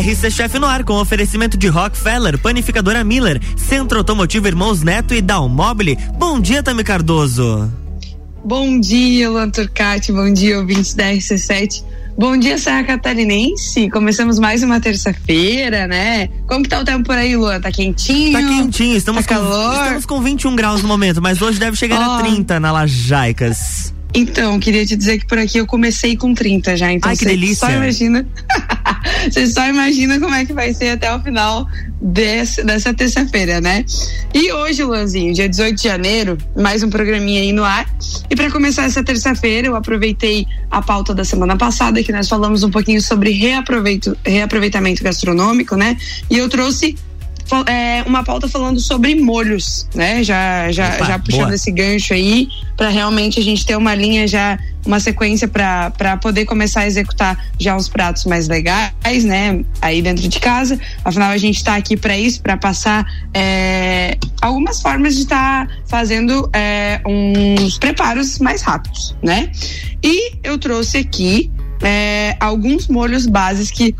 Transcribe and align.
RC 0.00 0.30
Chef 0.30 0.58
no 0.58 0.66
ar 0.66 0.82
com 0.82 0.94
oferecimento 0.94 1.58
de 1.58 1.68
Rockefeller, 1.68 2.38
Panificadora 2.38 3.04
Miller, 3.04 3.38
Centro 3.54 3.98
Automotivo 3.98 4.46
Irmãos 4.46 4.82
Neto 4.82 5.12
e 5.12 5.20
Dalmobile. 5.20 5.98
Bom 6.18 6.40
dia, 6.40 6.62
Tami 6.62 6.82
Cardoso. 6.82 7.70
Bom 8.42 8.80
dia, 8.80 9.28
Luan 9.28 9.50
Turcati. 9.50 10.10
Bom 10.10 10.32
dia, 10.32 10.58
ouvintes 10.58 10.94
da 10.94 11.04
RC7. 11.04 11.84
Bom 12.16 12.34
dia, 12.38 12.56
Serra 12.56 12.82
Catarinense. 12.82 13.90
Começamos 13.90 14.38
mais 14.38 14.62
uma 14.62 14.80
terça-feira, 14.80 15.86
né? 15.86 16.28
Como 16.46 16.62
que 16.62 16.70
tá 16.70 16.80
o 16.80 16.84
tempo 16.84 17.04
por 17.04 17.18
aí, 17.18 17.36
Luan? 17.36 17.60
Tá 17.60 17.70
quentinho? 17.70 18.32
Tá 18.32 18.48
quentinho, 18.48 18.96
estamos, 18.96 19.26
tá 19.26 19.36
com, 19.36 19.42
calor? 19.42 19.82
estamos 19.82 20.06
com 20.06 20.22
21 20.22 20.56
graus 20.56 20.80
no 20.80 20.88
momento, 20.88 21.20
mas 21.20 21.42
hoje 21.42 21.60
deve 21.60 21.76
chegar 21.76 22.00
oh. 22.00 22.12
a 22.12 22.18
30 22.22 22.58
na 22.58 22.72
Lajaicas. 22.72 23.92
Então, 24.12 24.58
queria 24.58 24.84
te 24.84 24.96
dizer 24.96 25.18
que 25.18 25.26
por 25.26 25.38
aqui 25.38 25.58
eu 25.58 25.66
comecei 25.66 26.16
com 26.16 26.34
30 26.34 26.76
já, 26.76 26.92
então 26.92 27.10
Ai, 27.10 27.16
que 27.16 27.24
delícia. 27.24 27.68
só 27.68 27.72
imagina. 27.72 28.26
você 29.30 29.46
só 29.46 29.68
imagina 29.68 30.18
como 30.18 30.34
é 30.34 30.44
que 30.44 30.52
vai 30.52 30.74
ser 30.74 30.90
até 30.90 31.14
o 31.14 31.20
final 31.20 31.66
desse, 32.00 32.64
dessa 32.64 32.92
terça-feira, 32.92 33.60
né? 33.60 33.84
E 34.34 34.52
hoje, 34.52 34.82
Luanzinho, 34.82 35.32
dia 35.32 35.48
18 35.48 35.76
de 35.76 35.82
janeiro, 35.84 36.38
mais 36.56 36.82
um 36.82 36.90
programinha 36.90 37.40
aí 37.40 37.52
no 37.52 37.64
ar. 37.64 37.86
E 38.28 38.34
para 38.34 38.50
começar 38.50 38.84
essa 38.84 39.02
terça-feira, 39.04 39.68
eu 39.68 39.76
aproveitei 39.76 40.46
a 40.70 40.82
pauta 40.82 41.14
da 41.14 41.24
semana 41.24 41.56
passada, 41.56 42.02
que 42.02 42.12
nós 42.12 42.28
falamos 42.28 42.64
um 42.64 42.70
pouquinho 42.70 43.00
sobre 43.00 43.30
reaproveitamento 43.32 45.04
gastronômico, 45.04 45.76
né? 45.76 45.96
E 46.28 46.36
eu 46.36 46.48
trouxe 46.48 46.96
é, 47.66 48.02
uma 48.06 48.22
pauta 48.22 48.48
falando 48.48 48.80
sobre 48.80 49.14
molhos, 49.14 49.88
né? 49.94 50.22
Já, 50.22 50.70
já, 50.70 50.94
Opa, 50.94 51.04
já 51.04 51.18
puxando 51.18 51.42
boa. 51.42 51.54
esse 51.54 51.70
gancho 51.70 52.14
aí, 52.14 52.48
para 52.76 52.88
realmente 52.88 53.38
a 53.38 53.42
gente 53.42 53.64
ter 53.64 53.76
uma 53.76 53.94
linha 53.94 54.26
já, 54.26 54.58
uma 54.86 55.00
sequência 55.00 55.48
para 55.48 56.16
poder 56.18 56.44
começar 56.44 56.80
a 56.80 56.86
executar 56.86 57.44
já 57.58 57.76
uns 57.76 57.88
pratos 57.88 58.24
mais 58.24 58.48
legais, 58.48 59.24
né? 59.24 59.64
Aí 59.80 60.00
dentro 60.02 60.28
de 60.28 60.40
casa. 60.40 60.78
Afinal, 61.04 61.30
a 61.30 61.38
gente 61.38 61.56
está 61.56 61.76
aqui 61.76 61.96
para 61.96 62.16
isso, 62.16 62.40
para 62.40 62.56
passar 62.56 63.06
é, 63.34 64.16
algumas 64.40 64.80
formas 64.80 65.14
de 65.14 65.22
estar 65.22 65.66
tá 65.66 65.74
fazendo 65.86 66.48
é, 66.52 67.00
uns 67.06 67.78
preparos 67.78 68.38
mais 68.38 68.62
rápidos, 68.62 69.16
né? 69.22 69.50
E 70.02 70.32
eu 70.42 70.58
trouxe 70.58 70.98
aqui 70.98 71.50
é, 71.82 72.36
alguns 72.40 72.88
molhos 72.88 73.26
bases 73.26 73.70
que 73.70 73.94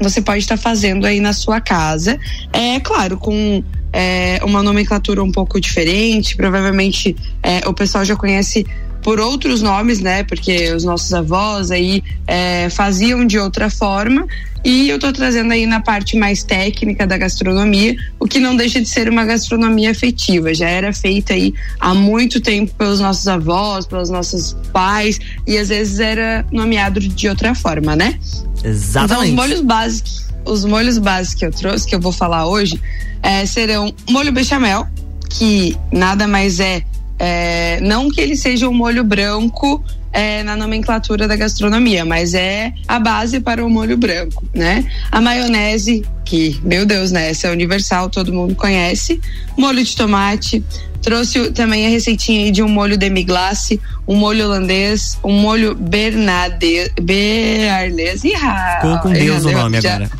você 0.00 0.20
pode 0.20 0.40
estar 0.40 0.56
fazendo 0.56 1.06
aí 1.06 1.20
na 1.20 1.32
sua 1.32 1.60
casa. 1.60 2.18
É 2.52 2.80
claro, 2.80 3.16
com 3.16 3.62
é, 3.92 4.40
uma 4.42 4.62
nomenclatura 4.62 5.22
um 5.22 5.30
pouco 5.30 5.60
diferente. 5.60 6.36
Provavelmente 6.36 7.16
é, 7.42 7.66
o 7.68 7.72
pessoal 7.72 8.04
já 8.04 8.16
conhece 8.16 8.66
por 9.02 9.20
outros 9.20 9.60
nomes, 9.60 10.00
né? 10.00 10.24
Porque 10.24 10.72
os 10.72 10.82
nossos 10.82 11.12
avós 11.12 11.70
aí 11.70 12.02
é, 12.26 12.68
faziam 12.70 13.24
de 13.26 13.38
outra 13.38 13.70
forma. 13.70 14.26
E 14.64 14.88
eu 14.88 14.98
tô 14.98 15.12
trazendo 15.12 15.52
aí 15.52 15.66
na 15.66 15.78
parte 15.78 16.16
mais 16.16 16.42
técnica 16.42 17.06
da 17.06 17.18
gastronomia, 17.18 17.94
o 18.18 18.26
que 18.26 18.40
não 18.40 18.56
deixa 18.56 18.80
de 18.80 18.88
ser 18.88 19.10
uma 19.10 19.26
gastronomia 19.26 19.90
afetiva. 19.90 20.54
Já 20.54 20.66
era 20.66 20.90
feita 20.90 21.34
aí 21.34 21.52
há 21.78 21.92
muito 21.92 22.40
tempo 22.40 22.74
pelos 22.74 22.98
nossos 22.98 23.28
avós, 23.28 23.86
pelos 23.86 24.08
nossos 24.08 24.56
pais, 24.72 25.20
e 25.46 25.58
às 25.58 25.68
vezes 25.68 26.00
era 26.00 26.46
nomeado 26.50 26.98
de 26.98 27.28
outra 27.28 27.54
forma, 27.54 27.94
né? 27.94 28.18
Exatamente. 28.64 29.32
Então, 29.32 29.44
os 29.44 29.48
molhos 29.48 29.60
básicos, 29.60 30.28
os 30.44 30.64
molhos 30.64 30.98
básicos 30.98 31.34
que 31.38 31.46
eu 31.46 31.52
trouxe, 31.52 31.86
que 31.86 31.94
eu 31.94 32.00
vou 32.00 32.12
falar 32.12 32.46
hoje, 32.46 32.80
é, 33.22 33.44
serão 33.46 33.94
molho 34.08 34.32
bechamel, 34.32 34.86
que 35.28 35.76
nada 35.92 36.26
mais 36.26 36.58
é, 36.60 36.82
é, 37.18 37.80
não 37.80 38.10
que 38.10 38.20
ele 38.20 38.36
seja 38.36 38.68
um 38.68 38.74
molho 38.74 39.04
branco 39.04 39.82
é, 40.14 40.44
na 40.44 40.56
nomenclatura 40.56 41.26
da 41.26 41.34
gastronomia, 41.34 42.04
mas 42.04 42.34
é 42.34 42.72
a 42.86 43.00
base 43.00 43.40
para 43.40 43.64
o 43.64 43.68
molho 43.68 43.96
branco, 43.96 44.44
né? 44.54 44.84
A 45.10 45.20
maionese, 45.20 46.04
que, 46.24 46.60
meu 46.62 46.86
Deus, 46.86 47.10
né? 47.10 47.30
Essa 47.30 47.48
é 47.48 47.50
universal, 47.50 48.08
todo 48.08 48.32
mundo 48.32 48.54
conhece. 48.54 49.20
Molho 49.58 49.82
de 49.82 49.96
tomate. 49.96 50.64
Trouxe 51.02 51.50
também 51.50 51.86
a 51.86 51.90
receitinha 51.90 52.46
aí 52.46 52.50
de 52.50 52.62
um 52.62 52.68
molho 52.68 52.96
demi-glace, 52.96 53.78
um 54.08 54.16
molho 54.16 54.46
holandês, 54.46 55.18
um 55.22 55.32
molho 55.32 55.74
bernade, 55.74 56.90
bearnês. 57.02 58.22
Ficou 58.22 58.98
com 59.00 59.12
Deus 59.12 59.44
o 59.44 59.50
nome 59.50 59.82
já. 59.82 59.96
agora. 59.96 60.10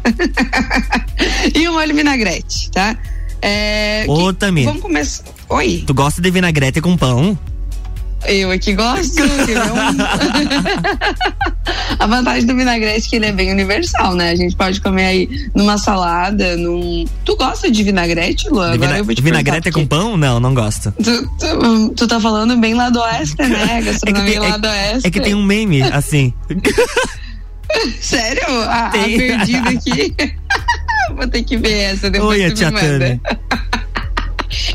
e 1.55 1.67
um 1.69 1.73
molho 1.73 1.95
vinagrete, 1.95 2.71
tá? 2.71 2.99
É, 3.47 4.07
Ô, 4.09 4.33
que, 4.33 4.39
Tamir. 4.39 4.65
Vamos 4.65 4.81
começar. 4.81 5.23
Oi. 5.51 5.85
Tu 5.87 5.93
gosta 5.93 6.23
de 6.23 6.31
vinagrete 6.31 6.81
com 6.81 6.97
pão? 6.97 7.39
Eu 8.27 8.51
aqui 8.51 8.73
gosto. 8.73 9.21
a 12.01 12.07
vantagem 12.07 12.47
do 12.47 12.57
vinagrete 12.57 13.07
é 13.07 13.11
que 13.11 13.17
ele 13.17 13.27
é 13.27 13.33
bem 13.33 13.53
universal, 13.53 14.15
né? 14.15 14.31
A 14.31 14.35
gente 14.35 14.57
pode 14.57 14.81
comer 14.81 15.05
aí 15.05 15.29
numa 15.55 15.77
salada, 15.77 16.57
num. 16.57 17.05
Tu 17.23 17.37
gosta 17.37 17.71
de 17.71 17.83
vinagrete, 17.83 18.49
Luan? 18.49 18.73
Agora 18.73 18.97
eu 18.97 19.05
vou 19.05 19.15
te 19.15 19.21
Vinagrete 19.21 19.69
é 19.69 19.73
com 19.73 19.87
pão? 19.87 20.17
Não, 20.17 20.41
não 20.41 20.55
gosto. 20.55 20.91
Tu, 20.93 21.29
tu, 21.39 21.93
tu, 21.95 22.09
tá 22.09 22.19
falando 22.19 22.57
bem 22.57 22.73
lá 22.73 22.89
do 22.89 22.99
oeste, 22.99 23.43
né? 23.43 23.79
Gastronomia 23.85 24.37
é 24.37 24.41
tem, 24.41 24.51
lá 24.51 24.57
do 24.57 24.69
oeste. 24.69 25.07
É 25.07 25.11
que 25.11 25.21
tem 25.21 25.35
um 25.35 25.43
meme, 25.43 25.83
assim. 25.83 26.33
Sério? 28.01 28.63
A, 28.63 28.87
a 28.87 28.91
perdida 28.91 29.69
aqui. 29.69 30.15
Vou 31.15 31.27
ter 31.27 31.43
que 31.43 31.57
ver 31.57 31.93
essa 31.93 32.11
depois 32.11 32.41
Oi, 32.41 32.49
me 32.49 32.71
manda. 32.73 33.21
Tami. 33.21 33.21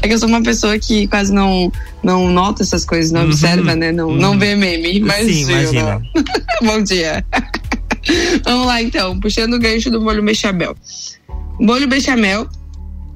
É 0.02 0.08
que 0.08 0.14
eu 0.14 0.20
sou 0.20 0.28
uma 0.28 0.42
pessoa 0.42 0.78
que 0.78 1.08
quase 1.08 1.34
não, 1.34 1.72
não 2.04 2.30
nota 2.30 2.64
essas 2.64 2.86
coisas, 2.86 3.12
não 3.12 3.22
Uhum, 3.22 3.28
observa, 3.28 3.76
né? 3.76 3.92
Não, 3.92 4.10
uhum. 4.10 4.16
não 4.16 4.38
vê 4.40 4.56
meme, 4.56 5.00
mas 5.00 5.26
Sim, 5.26 5.42
imagina. 5.44 6.02
Bom 6.62 6.82
dia. 6.84 7.26
Vamos 8.44 8.68
lá 8.68 8.82
então, 8.82 9.20
puxando 9.20 9.54
o 9.54 9.60
gancho 9.60 9.90
do 9.90 10.02
molho 10.02 10.24
bechamel. 10.24 10.76
Molho 11.60 11.88
bechamel, 11.88 12.48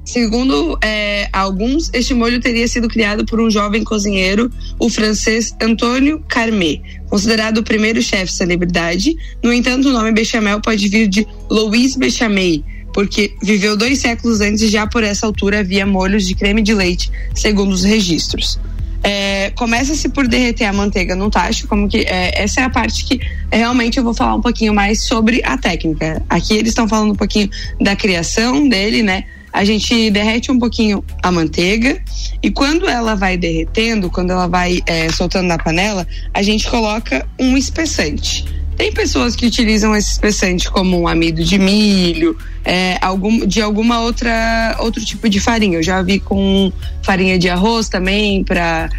segundo 0.04 0.78
é, 0.82 1.28
alguns, 1.32 1.90
este 1.92 2.12
molho 2.12 2.40
teria 2.40 2.68
sido 2.68 2.88
criado 2.88 3.24
por 3.24 3.40
um 3.40 3.50
jovem 3.50 3.82
cozinheiro, 3.82 4.50
o 4.78 4.90
francês 4.90 5.56
Antônio 5.60 6.22
Carmet, 6.28 6.82
considerado 7.08 7.58
o 7.58 7.62
primeiro 7.62 8.02
chefe 8.02 8.32
celebridade. 8.32 9.16
No 9.42 9.52
entanto, 9.52 9.88
o 9.88 9.92
nome 9.92 10.12
bechamel 10.12 10.60
pode 10.60 10.86
vir 10.88 11.08
de 11.08 11.26
Louis 11.50 11.96
Bechamel, 11.96 12.62
porque 12.94 13.34
viveu 13.42 13.76
dois 13.76 13.98
séculos 13.98 14.40
antes 14.40 14.62
e 14.62 14.68
já 14.68 14.86
por 14.86 15.02
essa 15.02 15.26
altura 15.26 15.58
havia 15.58 15.84
molhos 15.84 16.24
de 16.24 16.34
creme 16.34 16.62
de 16.62 16.72
leite, 16.72 17.10
segundo 17.34 17.72
os 17.72 17.82
registros. 17.82 18.58
É, 19.02 19.50
Começa-se 19.50 20.08
por 20.08 20.26
derreter 20.26 20.64
a 20.64 20.72
manteiga 20.72 21.14
no 21.14 21.28
tacho, 21.28 21.66
como 21.66 21.88
que 21.88 21.98
é, 21.98 22.42
essa 22.42 22.60
é 22.60 22.64
a 22.64 22.70
parte 22.70 23.04
que 23.04 23.20
é, 23.50 23.58
realmente 23.58 23.98
eu 23.98 24.04
vou 24.04 24.14
falar 24.14 24.36
um 24.36 24.40
pouquinho 24.40 24.72
mais 24.72 25.02
sobre 25.02 25.42
a 25.44 25.58
técnica. 25.58 26.22
Aqui 26.30 26.54
eles 26.54 26.68
estão 26.68 26.88
falando 26.88 27.12
um 27.12 27.16
pouquinho 27.16 27.50
da 27.80 27.94
criação 27.96 28.66
dele, 28.66 29.02
né? 29.02 29.24
A 29.52 29.64
gente 29.64 30.10
derrete 30.10 30.50
um 30.50 30.58
pouquinho 30.58 31.04
a 31.22 31.30
manteiga 31.30 32.00
e 32.42 32.50
quando 32.50 32.88
ela 32.88 33.14
vai 33.14 33.36
derretendo, 33.36 34.08
quando 34.08 34.30
ela 34.30 34.48
vai 34.48 34.80
é, 34.86 35.10
soltando 35.10 35.46
na 35.46 35.58
panela, 35.58 36.06
a 36.32 36.42
gente 36.42 36.68
coloca 36.68 37.26
um 37.38 37.56
espessante. 37.56 38.44
Tem 38.76 38.92
pessoas 38.92 39.36
que 39.36 39.46
utilizam 39.46 39.94
esse 39.94 40.12
espessante 40.12 40.70
como 40.70 41.00
um 41.00 41.06
amido 41.06 41.44
de 41.44 41.58
milho, 41.58 42.36
é, 42.64 42.98
algum, 43.00 43.46
de 43.46 43.62
alguma 43.62 44.00
outra 44.00 44.76
outro 44.80 45.04
tipo 45.04 45.28
de 45.28 45.38
farinha. 45.38 45.78
Eu 45.78 45.82
já 45.82 46.02
vi 46.02 46.18
com 46.18 46.72
farinha 47.02 47.38
de 47.38 47.48
arroz 47.48 47.88
também, 47.88 48.42
para 48.42 48.90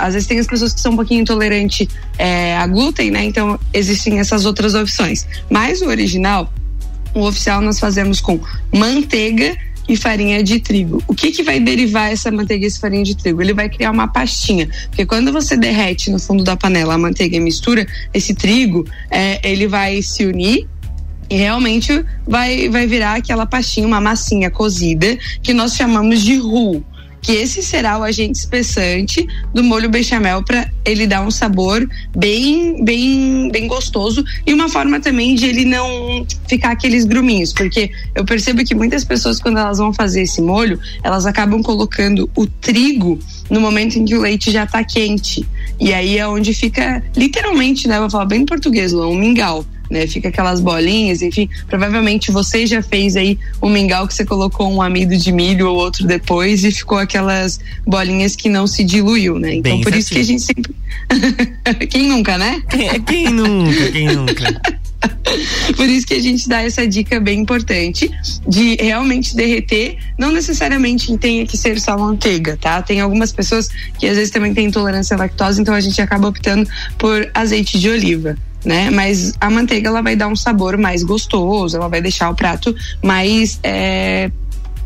às 0.00 0.14
vezes 0.14 0.26
tem 0.26 0.38
as 0.38 0.46
pessoas 0.46 0.72
que 0.72 0.80
são 0.80 0.92
um 0.92 0.96
pouquinho 0.96 1.20
intolerantes 1.20 1.86
é, 2.18 2.56
a 2.56 2.66
glúten, 2.66 3.10
né? 3.10 3.24
Então 3.24 3.58
existem 3.72 4.18
essas 4.18 4.44
outras 4.44 4.74
opções. 4.74 5.26
Mas 5.48 5.80
o 5.80 5.86
original, 5.86 6.52
o 7.14 7.20
oficial 7.20 7.60
nós 7.60 7.78
fazemos 7.78 8.20
com 8.20 8.40
manteiga 8.72 9.56
e 9.88 9.96
farinha 9.96 10.42
de 10.42 10.60
trigo. 10.60 11.02
O 11.06 11.14
que 11.14 11.30
que 11.30 11.42
vai 11.42 11.60
derivar 11.60 12.10
essa 12.10 12.30
manteiga 12.30 12.64
e 12.64 12.66
essa 12.66 12.80
farinha 12.80 13.04
de 13.04 13.16
trigo? 13.16 13.42
Ele 13.42 13.52
vai 13.52 13.68
criar 13.68 13.90
uma 13.90 14.08
pastinha, 14.08 14.68
porque 14.88 15.04
quando 15.04 15.32
você 15.32 15.56
derrete 15.56 16.10
no 16.10 16.18
fundo 16.18 16.42
da 16.42 16.56
panela 16.56 16.94
a 16.94 16.98
manteiga 16.98 17.36
e 17.36 17.40
mistura 17.40 17.86
esse 18.12 18.34
trigo, 18.34 18.86
é, 19.10 19.40
ele 19.48 19.66
vai 19.66 20.02
se 20.02 20.24
unir 20.24 20.66
e 21.28 21.36
realmente 21.36 22.04
vai, 22.26 22.68
vai 22.68 22.86
virar 22.86 23.16
aquela 23.16 23.46
pastinha, 23.46 23.86
uma 23.86 24.00
massinha 24.00 24.50
cozida, 24.50 25.18
que 25.42 25.52
nós 25.52 25.74
chamamos 25.74 26.20
de 26.20 26.36
roux 26.36 26.82
que 27.24 27.32
esse 27.32 27.62
será 27.62 27.98
o 27.98 28.02
agente 28.02 28.38
espessante 28.38 29.26
do 29.52 29.64
molho 29.64 29.88
bechamel 29.88 30.42
para 30.42 30.70
ele 30.84 31.06
dar 31.06 31.22
um 31.22 31.30
sabor 31.30 31.88
bem, 32.14 32.84
bem, 32.84 33.50
bem 33.50 33.66
gostoso 33.66 34.22
e 34.46 34.52
uma 34.52 34.68
forma 34.68 35.00
também 35.00 35.34
de 35.34 35.46
ele 35.46 35.64
não 35.64 36.26
ficar 36.46 36.72
aqueles 36.72 37.06
gruminhos, 37.06 37.50
porque 37.50 37.90
eu 38.14 38.26
percebo 38.26 38.62
que 38.62 38.74
muitas 38.74 39.04
pessoas 39.04 39.40
quando 39.40 39.58
elas 39.58 39.78
vão 39.78 39.90
fazer 39.92 40.22
esse 40.22 40.42
molho, 40.42 40.78
elas 41.02 41.24
acabam 41.24 41.62
colocando 41.62 42.28
o 42.36 42.46
trigo 42.46 43.18
no 43.48 43.58
momento 43.58 43.98
em 43.98 44.04
que 44.04 44.14
o 44.14 44.20
leite 44.20 44.50
já 44.50 44.64
está 44.64 44.84
quente. 44.84 45.48
E 45.80 45.94
aí 45.94 46.18
é 46.18 46.28
onde 46.28 46.52
fica, 46.52 47.02
literalmente, 47.16 47.88
né? 47.88 47.98
Vou 48.00 48.10
falar 48.10 48.26
bem 48.26 48.42
em 48.42 48.46
português, 48.46 48.92
Luan, 48.92 49.08
um 49.08 49.18
mingau 49.18 49.64
né? 49.94 50.06
Fica 50.08 50.28
aquelas 50.28 50.60
bolinhas, 50.60 51.22
enfim. 51.22 51.48
Provavelmente 51.68 52.32
você 52.32 52.66
já 52.66 52.82
fez 52.82 53.14
aí 53.14 53.38
um 53.62 53.70
mingau 53.70 54.06
que 54.08 54.12
você 54.12 54.24
colocou 54.24 54.70
um 54.70 54.82
amido 54.82 55.16
de 55.16 55.30
milho 55.30 55.68
ou 55.68 55.76
outro 55.76 56.06
depois 56.06 56.64
e 56.64 56.72
ficou 56.72 56.98
aquelas 56.98 57.60
bolinhas 57.86 58.34
que 58.34 58.48
não 58.48 58.66
se 58.66 58.82
diluiu, 58.82 59.38
né? 59.38 59.54
Então 59.54 59.72
Bem 59.72 59.80
por 59.82 59.94
isso 59.94 60.10
que 60.10 60.18
a 60.18 60.24
gente 60.24 60.42
sempre. 60.42 60.74
quem 61.88 62.08
nunca, 62.08 62.36
né? 62.36 62.60
Quem, 62.68 63.02
quem 63.02 63.30
nunca, 63.30 63.92
quem 63.92 64.06
nunca? 64.08 64.60
Por 65.76 65.88
isso 65.88 66.06
que 66.06 66.14
a 66.14 66.20
gente 66.20 66.48
dá 66.48 66.62
essa 66.62 66.86
dica 66.86 67.20
bem 67.20 67.40
importante 67.40 68.10
de 68.46 68.76
realmente 68.76 69.36
derreter, 69.36 69.98
não 70.18 70.32
necessariamente 70.32 71.16
tenha 71.18 71.46
que 71.46 71.56
ser 71.56 71.80
só 71.80 71.96
manteiga, 71.98 72.56
tá? 72.56 72.80
Tem 72.82 73.00
algumas 73.00 73.32
pessoas 73.32 73.68
que 73.98 74.06
às 74.06 74.16
vezes 74.16 74.30
também 74.30 74.54
têm 74.54 74.66
intolerância 74.66 75.14
à 75.14 75.18
lactose, 75.18 75.60
então 75.60 75.74
a 75.74 75.80
gente 75.80 76.00
acaba 76.00 76.28
optando 76.28 76.68
por 76.96 77.28
azeite 77.34 77.78
de 77.78 77.88
oliva. 77.88 78.36
Né? 78.64 78.90
Mas 78.90 79.34
a 79.40 79.50
manteiga 79.50 79.88
ela 79.88 80.00
vai 80.00 80.16
dar 80.16 80.28
um 80.28 80.36
sabor 80.36 80.78
mais 80.78 81.02
gostoso, 81.02 81.76
ela 81.76 81.88
vai 81.88 82.00
deixar 82.00 82.30
o 82.30 82.34
prato 82.34 82.74
mais 83.02 83.60
é, 83.62 84.30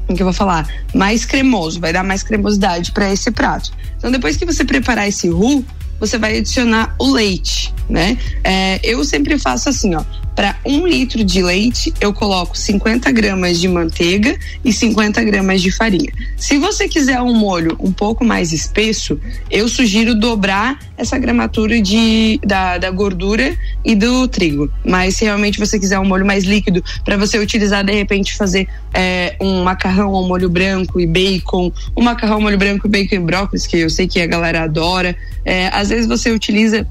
como 0.08 0.16
que 0.16 0.22
eu 0.22 0.26
vou 0.26 0.32
falar? 0.32 0.66
Mais 0.94 1.26
cremoso, 1.26 1.78
vai 1.78 1.92
dar 1.92 2.02
mais 2.02 2.22
cremosidade 2.22 2.92
para 2.92 3.12
esse 3.12 3.30
prato. 3.30 3.70
Então, 3.98 4.10
depois 4.10 4.38
que 4.38 4.46
você 4.46 4.64
preparar 4.64 5.06
esse 5.06 5.28
roux, 5.28 5.62
você 5.98 6.18
vai 6.18 6.38
adicionar 6.38 6.94
o 6.98 7.12
leite, 7.12 7.72
né? 7.88 8.16
É, 8.44 8.80
eu 8.82 9.04
sempre 9.04 9.38
faço 9.38 9.68
assim, 9.68 9.94
ó. 9.94 10.04
Para 10.38 10.56
um 10.64 10.86
litro 10.86 11.24
de 11.24 11.42
leite, 11.42 11.92
eu 12.00 12.12
coloco 12.12 12.56
50 12.56 13.10
gramas 13.10 13.58
de 13.58 13.66
manteiga 13.66 14.38
e 14.64 14.72
50 14.72 15.24
gramas 15.24 15.60
de 15.60 15.72
farinha. 15.72 16.12
Se 16.36 16.56
você 16.58 16.86
quiser 16.86 17.20
um 17.20 17.34
molho 17.34 17.76
um 17.80 17.90
pouco 17.90 18.24
mais 18.24 18.52
espesso, 18.52 19.20
eu 19.50 19.68
sugiro 19.68 20.14
dobrar 20.14 20.78
essa 20.96 21.18
gramatura 21.18 21.82
de, 21.82 22.38
da, 22.44 22.78
da 22.78 22.88
gordura 22.88 23.56
e 23.84 23.96
do 23.96 24.28
trigo. 24.28 24.70
Mas 24.84 25.16
se 25.16 25.24
realmente 25.24 25.58
você 25.58 25.76
quiser 25.76 25.98
um 25.98 26.04
molho 26.04 26.24
mais 26.24 26.44
líquido, 26.44 26.84
para 27.04 27.16
você 27.16 27.36
utilizar 27.36 27.84
de 27.84 27.92
repente 27.92 28.36
fazer 28.36 28.68
é, 28.94 29.34
um 29.40 29.64
macarrão 29.64 30.14
ao 30.14 30.26
molho 30.26 30.48
branco 30.48 31.00
e 31.00 31.06
bacon, 31.06 31.72
um 31.96 32.02
macarrão 32.02 32.40
molho 32.40 32.58
branco, 32.58 32.88
bacon 32.88 33.16
e 33.16 33.18
brócolis, 33.18 33.66
que 33.66 33.78
eu 33.78 33.90
sei 33.90 34.06
que 34.06 34.20
a 34.20 34.26
galera 34.26 34.62
adora. 34.62 35.16
É, 35.44 35.68
às 35.68 35.87
vezes 35.88 36.06
você 36.06 36.30
utiliza 36.30 36.86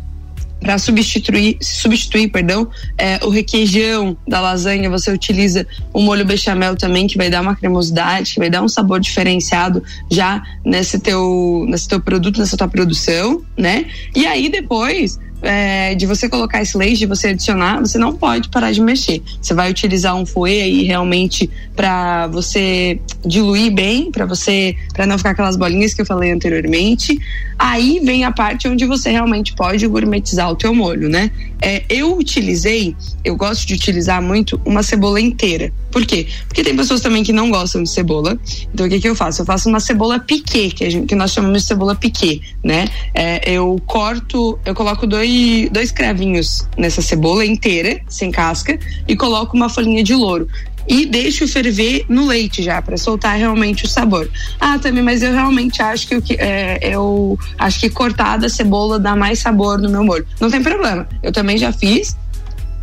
para 0.59 0.77
substituir, 0.77 1.57
substituir, 1.61 2.29
perdão, 2.29 2.67
é, 2.97 3.19
o 3.23 3.29
requeijão 3.29 4.17
da 4.27 4.41
lasanha, 4.41 4.89
você 4.89 5.11
utiliza 5.11 5.67
o 5.93 6.01
molho 6.01 6.25
bechamel 6.25 6.75
também, 6.75 7.07
que 7.07 7.17
vai 7.17 7.29
dar 7.29 7.41
uma 7.41 7.55
cremosidade, 7.55 8.33
que 8.33 8.39
vai 8.39 8.49
dar 8.49 8.63
um 8.63 8.67
sabor 8.67 8.99
diferenciado 8.99 9.83
já 10.09 10.41
nesse 10.65 10.99
teu, 10.99 11.65
nesse 11.69 11.87
teu 11.87 12.01
produto, 12.01 12.39
nessa 12.39 12.57
tua 12.57 12.67
produção, 12.67 13.41
né? 13.55 13.85
E 14.15 14.25
aí 14.25 14.49
depois 14.49 15.19
é, 15.47 15.95
de 15.95 16.05
você 16.05 16.27
colocar 16.27 16.61
esse 16.61 16.77
leite, 16.77 16.99
de 16.99 17.05
você 17.05 17.29
adicionar, 17.29 17.79
você 17.79 17.97
não 17.97 18.13
pode 18.13 18.49
parar 18.49 18.71
de 18.71 18.81
mexer. 18.81 19.21
Você 19.41 19.53
vai 19.53 19.71
utilizar 19.71 20.13
um 20.15 20.25
fouet 20.25 20.61
aí 20.61 20.83
realmente 20.83 21.49
para 21.73 22.27
você 22.27 22.99
diluir 23.25 23.71
bem, 23.73 24.11
para 24.11 24.25
você, 24.25 24.75
para 24.93 25.05
não 25.05 25.17
ficar 25.17 25.31
aquelas 25.31 25.55
bolinhas 25.55 25.93
que 25.93 26.01
eu 26.01 26.05
falei 26.05 26.31
anteriormente. 26.31 27.17
Aí 27.57 28.01
vem 28.03 28.25
a 28.25 28.31
parte 28.31 28.67
onde 28.67 28.85
você 28.85 29.09
realmente 29.09 29.55
pode 29.55 29.87
gourmetizar 29.87 30.51
o 30.51 30.55
teu 30.55 30.75
molho, 30.75 31.07
né? 31.07 31.31
É, 31.61 31.83
eu 31.89 32.17
utilizei, 32.17 32.95
eu 33.23 33.35
gosto 33.35 33.65
de 33.65 33.73
utilizar 33.73 34.21
muito 34.21 34.59
uma 34.65 34.83
cebola 34.83 35.21
inteira. 35.21 35.71
Por 35.97 36.05
quê? 36.05 36.27
Porque 36.47 36.63
tem 36.63 36.75
pessoas 36.75 37.01
também 37.01 37.23
que 37.23 37.33
não 37.33 37.49
gostam 37.49 37.81
de 37.81 37.89
cebola. 37.89 38.39
Então 38.71 38.85
o 38.85 38.89
que, 38.89 38.99
que 38.99 39.09
eu 39.09 39.15
faço? 39.15 39.41
Eu 39.41 39.47
faço 39.47 39.67
uma 39.67 39.79
cebola 39.79 40.19
piquê, 40.19 40.69
que, 40.69 40.87
gente, 40.91 41.07
que 41.07 41.15
nós 41.15 41.31
chamamos 41.31 41.63
de 41.63 41.67
cebola 41.67 41.95
piquê, 41.95 42.39
né? 42.63 42.87
É, 43.15 43.51
eu 43.51 43.81
corto, 43.83 44.59
eu 44.63 44.75
coloco 44.75 45.07
dois, 45.07 45.67
dois 45.71 45.89
cravinhos 45.89 46.67
nessa 46.77 47.01
cebola 47.01 47.43
inteira, 47.43 47.99
sem 48.07 48.29
casca, 48.29 48.77
e 49.07 49.15
coloco 49.15 49.57
uma 49.57 49.69
folhinha 49.69 50.03
de 50.03 50.13
louro 50.13 50.47
e 50.87 51.05
deixo 51.05 51.47
ferver 51.47 52.05
no 52.07 52.27
leite 52.27 52.61
já 52.61 52.79
para 52.79 52.95
soltar 52.95 53.35
realmente 53.35 53.85
o 53.85 53.87
sabor. 53.87 54.29
Ah, 54.59 54.77
também, 54.79 55.03
mas 55.03 55.21
eu 55.23 55.33
realmente 55.33 55.81
acho 55.81 56.07
que 56.07 56.21
que 56.21 56.33
é, 56.35 56.79
eu 56.81 57.37
acho 57.57 57.79
que 57.79 57.89
cortada 57.89 58.45
a 58.45 58.49
cebola 58.49 58.99
dá 58.99 59.15
mais 59.15 59.39
sabor 59.39 59.79
no 59.79 59.89
meu 59.89 60.03
molho. 60.03 60.25
Não 60.39 60.49
tem 60.49 60.61
problema. 60.61 61.07
Eu 61.21 61.31
também 61.31 61.57
já 61.57 61.73
fiz. 61.73 62.15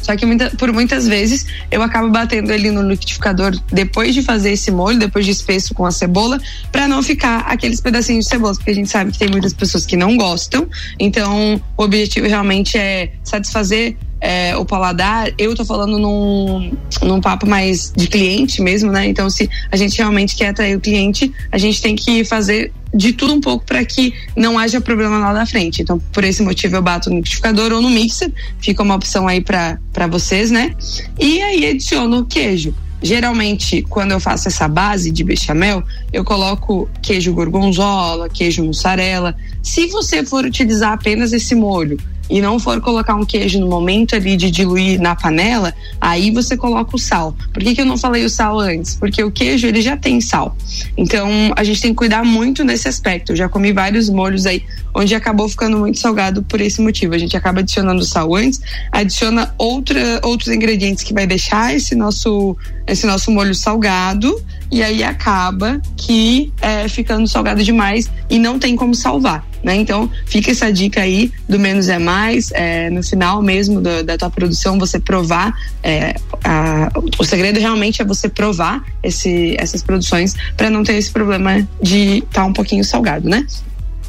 Só 0.04 0.14
que 0.14 0.26
muita, 0.26 0.50
por 0.50 0.70
muitas 0.70 1.08
vezes 1.08 1.46
eu 1.70 1.82
acabo 1.82 2.10
batendo 2.10 2.52
ele 2.52 2.70
no 2.70 2.86
liquidificador 2.86 3.58
depois 3.72 4.14
de 4.14 4.20
fazer 4.20 4.52
esse 4.52 4.70
molho, 4.70 4.98
depois 4.98 5.24
de 5.24 5.30
espesso 5.30 5.72
com 5.72 5.86
a 5.86 5.90
cebola, 5.90 6.38
para 6.70 6.86
não 6.86 7.02
ficar 7.02 7.38
aqueles 7.48 7.80
pedacinhos 7.80 8.26
de 8.26 8.30
cebola, 8.30 8.54
porque 8.54 8.70
a 8.70 8.74
gente 8.74 8.90
sabe 8.90 9.12
que 9.12 9.18
tem 9.18 9.30
muitas 9.30 9.54
pessoas 9.54 9.86
que 9.86 9.96
não 9.96 10.14
gostam. 10.18 10.68
Então, 11.00 11.58
o 11.74 11.82
objetivo 11.82 12.28
realmente 12.28 12.76
é 12.76 13.12
satisfazer 13.24 13.96
é, 14.20 14.56
o 14.56 14.64
paladar, 14.64 15.30
eu 15.36 15.54
tô 15.54 15.64
falando 15.64 15.98
num, 15.98 16.72
num 17.02 17.20
papo 17.20 17.46
mais 17.46 17.92
de 17.94 18.06
cliente 18.06 18.62
mesmo, 18.62 18.90
né? 18.90 19.06
Então, 19.06 19.28
se 19.28 19.48
a 19.70 19.76
gente 19.76 19.98
realmente 19.98 20.34
quer 20.34 20.48
atrair 20.48 20.76
o 20.76 20.80
cliente, 20.80 21.32
a 21.52 21.58
gente 21.58 21.82
tem 21.82 21.94
que 21.94 22.24
fazer 22.24 22.72
de 22.94 23.12
tudo 23.12 23.34
um 23.34 23.40
pouco 23.40 23.64
para 23.66 23.84
que 23.84 24.14
não 24.36 24.58
haja 24.58 24.80
problema 24.80 25.18
lá 25.18 25.32
na 25.32 25.44
frente. 25.44 25.82
Então, 25.82 26.00
por 26.12 26.24
esse 26.24 26.42
motivo, 26.42 26.76
eu 26.76 26.82
bato 26.82 27.10
no 27.10 27.16
liquidificador 27.16 27.72
ou 27.72 27.82
no 27.82 27.90
mixer, 27.90 28.32
fica 28.60 28.82
uma 28.82 28.94
opção 28.94 29.26
aí 29.26 29.40
para 29.40 30.06
vocês, 30.08 30.50
né? 30.50 30.74
E 31.18 31.42
aí 31.42 31.66
adiciono 31.66 32.24
queijo. 32.24 32.74
Geralmente, 33.02 33.82
quando 33.82 34.12
eu 34.12 34.20
faço 34.20 34.48
essa 34.48 34.66
base 34.66 35.10
de 35.10 35.22
bechamel, 35.22 35.82
eu 36.10 36.24
coloco 36.24 36.88
queijo 37.02 37.34
gorgonzola, 37.34 38.30
queijo 38.30 38.64
mussarela. 38.64 39.36
Se 39.62 39.88
você 39.88 40.24
for 40.24 40.46
utilizar 40.46 40.92
apenas 40.92 41.34
esse 41.34 41.54
molho 41.54 41.98
e 42.28 42.40
não 42.40 42.58
for 42.58 42.80
colocar 42.80 43.14
um 43.14 43.24
queijo 43.24 43.60
no 43.60 43.66
momento 43.66 44.14
ali 44.14 44.36
de 44.36 44.50
diluir 44.50 45.00
na 45.00 45.14
panela, 45.14 45.74
aí 46.00 46.30
você 46.30 46.56
coloca 46.56 46.96
o 46.96 46.98
sal. 46.98 47.36
Por 47.52 47.62
que, 47.62 47.74
que 47.74 47.80
eu 47.80 47.86
não 47.86 47.98
falei 47.98 48.24
o 48.24 48.30
sal 48.30 48.58
antes? 48.58 48.96
Porque 48.96 49.22
o 49.22 49.30
queijo 49.30 49.66
ele 49.66 49.82
já 49.82 49.96
tem 49.96 50.20
sal. 50.20 50.56
Então 50.96 51.28
a 51.56 51.64
gente 51.64 51.80
tem 51.80 51.90
que 51.90 51.96
cuidar 51.96 52.24
muito 52.24 52.64
nesse 52.64 52.88
aspecto. 52.88 53.32
Eu 53.32 53.36
já 53.36 53.48
comi 53.48 53.72
vários 53.72 54.08
molhos 54.08 54.46
aí 54.46 54.64
onde 54.94 55.14
acabou 55.14 55.48
ficando 55.48 55.78
muito 55.78 55.98
salgado 55.98 56.42
por 56.42 56.60
esse 56.60 56.80
motivo. 56.80 57.14
A 57.14 57.18
gente 57.18 57.36
acaba 57.36 57.60
adicionando 57.60 58.04
sal 58.04 58.34
antes, 58.34 58.60
adiciona 58.92 59.52
outra, 59.58 60.20
outros 60.22 60.48
ingredientes 60.48 61.02
que 61.02 61.12
vai 61.12 61.26
deixar 61.26 61.74
esse 61.74 61.94
nosso, 61.94 62.56
esse 62.86 63.06
nosso 63.06 63.30
molho 63.30 63.54
salgado 63.54 64.34
e 64.70 64.82
aí 64.82 65.02
acaba 65.02 65.80
que 65.96 66.52
é, 66.60 66.88
ficando 66.88 67.26
salgado 67.28 67.62
demais 67.62 68.10
e 68.28 68.38
não 68.38 68.58
tem 68.58 68.76
como 68.76 68.94
salvar. 68.94 69.46
Né? 69.62 69.76
Então, 69.76 70.10
fica 70.26 70.50
essa 70.50 70.70
dica 70.70 71.00
aí 71.00 71.32
do 71.48 71.58
menos 71.58 71.88
é 71.88 71.98
mais. 71.98 72.50
É, 72.52 72.90
no 72.90 73.02
final 73.02 73.40
mesmo 73.40 73.80
do, 73.80 74.04
da 74.04 74.18
tua 74.18 74.28
produção, 74.28 74.78
você 74.78 75.00
provar. 75.00 75.54
É, 75.82 76.14
a, 76.44 76.90
o 77.18 77.24
segredo 77.24 77.58
realmente 77.58 78.02
é 78.02 78.04
você 78.04 78.28
provar 78.28 78.84
esse, 79.02 79.56
essas 79.58 79.82
produções 79.82 80.34
para 80.56 80.68
não 80.68 80.84
ter 80.84 80.94
esse 80.94 81.10
problema 81.10 81.66
de 81.80 82.18
estar 82.18 82.42
tá 82.42 82.44
um 82.44 82.52
pouquinho 82.52 82.84
salgado, 82.84 83.28
né? 83.28 83.46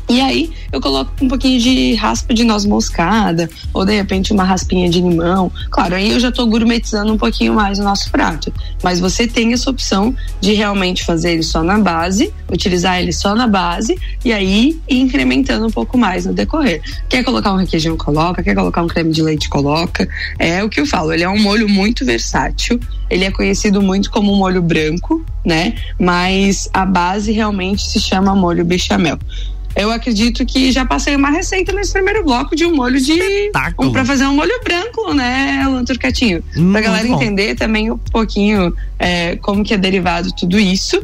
E 0.07 0.21
aí 0.21 0.51
eu 0.71 0.79
coloco 0.79 1.11
um 1.21 1.27
pouquinho 1.27 1.59
de 1.59 1.95
raspa 1.95 2.33
de 2.33 2.43
noz 2.43 2.65
moscada, 2.65 3.49
ou 3.73 3.83
de 3.83 3.95
repente 3.95 4.31
uma 4.31 4.43
raspinha 4.43 4.89
de 4.89 5.01
limão. 5.01 5.51
Claro, 5.71 5.95
aí 5.95 6.11
eu 6.11 6.19
já 6.19 6.29
estou 6.29 6.45
gourmetizando 6.47 7.11
um 7.11 7.17
pouquinho 7.17 7.53
mais 7.53 7.79
o 7.79 7.83
nosso 7.83 8.11
prato. 8.11 8.53
Mas 8.83 8.99
você 8.99 9.27
tem 9.27 9.53
essa 9.53 9.69
opção 9.69 10.15
de 10.39 10.53
realmente 10.53 11.03
fazer 11.03 11.31
ele 11.31 11.43
só 11.43 11.63
na 11.63 11.79
base, 11.79 12.31
utilizar 12.51 12.99
ele 12.99 13.11
só 13.11 13.33
na 13.33 13.47
base, 13.47 13.97
e 14.23 14.31
aí 14.31 14.79
ir 14.87 14.99
incrementando 14.99 15.65
um 15.65 15.71
pouco 15.71 15.97
mais 15.97 16.25
no 16.25 16.33
decorrer. 16.33 16.81
Quer 17.09 17.23
colocar 17.23 17.51
um 17.53 17.57
requeijão, 17.57 17.97
coloca. 17.97 18.43
Quer 18.43 18.53
colocar 18.53 18.83
um 18.83 18.87
creme 18.87 19.11
de 19.11 19.23
leite, 19.23 19.49
coloca. 19.49 20.07
É 20.37 20.63
o 20.63 20.69
que 20.69 20.79
eu 20.79 20.85
falo, 20.85 21.13
ele 21.13 21.23
é 21.23 21.29
um 21.29 21.41
molho 21.41 21.67
muito 21.67 22.05
versátil. 22.05 22.79
Ele 23.09 23.23
é 23.23 23.31
conhecido 23.31 23.81
muito 23.81 24.11
como 24.11 24.35
molho 24.35 24.61
branco, 24.61 25.23
né? 25.45 25.75
Mas 25.99 26.69
a 26.73 26.85
base 26.85 27.31
realmente 27.31 27.83
se 27.83 27.99
chama 27.99 28.35
molho 28.35 28.65
bechamel 28.65 29.17
eu 29.75 29.91
acredito 29.91 30.45
que 30.45 30.71
já 30.71 30.85
passei 30.85 31.15
uma 31.15 31.29
receita 31.29 31.73
nesse 31.73 31.91
primeiro 31.91 32.23
bloco 32.23 32.55
de 32.55 32.65
um 32.65 32.75
molho 32.75 32.99
de. 32.99 33.51
Um, 33.87 33.91
para 33.91 34.05
fazer 34.05 34.25
um 34.25 34.33
molho 34.33 34.59
branco, 34.63 35.13
né, 35.13 35.61
Alan 35.63 35.83
Turcatinho? 35.83 36.43
Hum, 36.55 36.71
pra 36.71 36.81
galera 36.81 37.07
entender 37.07 37.55
também 37.55 37.91
um 37.91 37.97
pouquinho 37.97 38.73
é, 38.97 39.35
como 39.37 39.63
que 39.63 39.73
é 39.73 39.77
derivado 39.77 40.31
tudo 40.33 40.59
isso. 40.59 41.03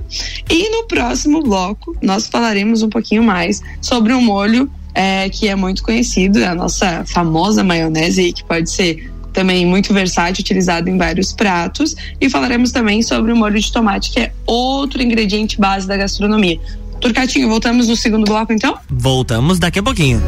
E 0.49 0.69
no 0.69 0.85
próximo 0.85 1.41
bloco, 1.43 1.95
nós 2.01 2.27
falaremos 2.27 2.81
um 2.81 2.89
pouquinho 2.89 3.23
mais 3.23 3.61
sobre 3.81 4.13
um 4.13 4.21
molho 4.21 4.71
é, 4.93 5.29
que 5.29 5.47
é 5.47 5.55
muito 5.55 5.83
conhecido, 5.83 6.39
é 6.39 6.47
a 6.47 6.55
nossa 6.55 7.03
famosa 7.05 7.63
maionese, 7.63 8.33
que 8.33 8.43
pode 8.43 8.69
ser 8.69 9.11
também 9.31 9.65
muito 9.65 9.93
versátil, 9.93 10.41
utilizado 10.41 10.89
em 10.89 10.97
vários 10.97 11.31
pratos. 11.33 11.95
E 12.19 12.29
falaremos 12.29 12.71
também 12.71 13.01
sobre 13.01 13.31
o 13.31 13.35
molho 13.35 13.59
de 13.59 13.71
tomate, 13.71 14.11
que 14.11 14.19
é 14.19 14.33
outro 14.45 15.01
ingrediente 15.01 15.59
base 15.59 15.87
da 15.87 15.97
gastronomia. 15.97 16.59
Turcatinho, 17.01 17.49
voltamos 17.49 17.87
no 17.87 17.95
segundo 17.95 18.25
bloco 18.25 18.53
então? 18.53 18.77
Voltamos 18.89 19.57
daqui 19.57 19.79
a 19.79 19.83
pouquinho. 19.83 20.21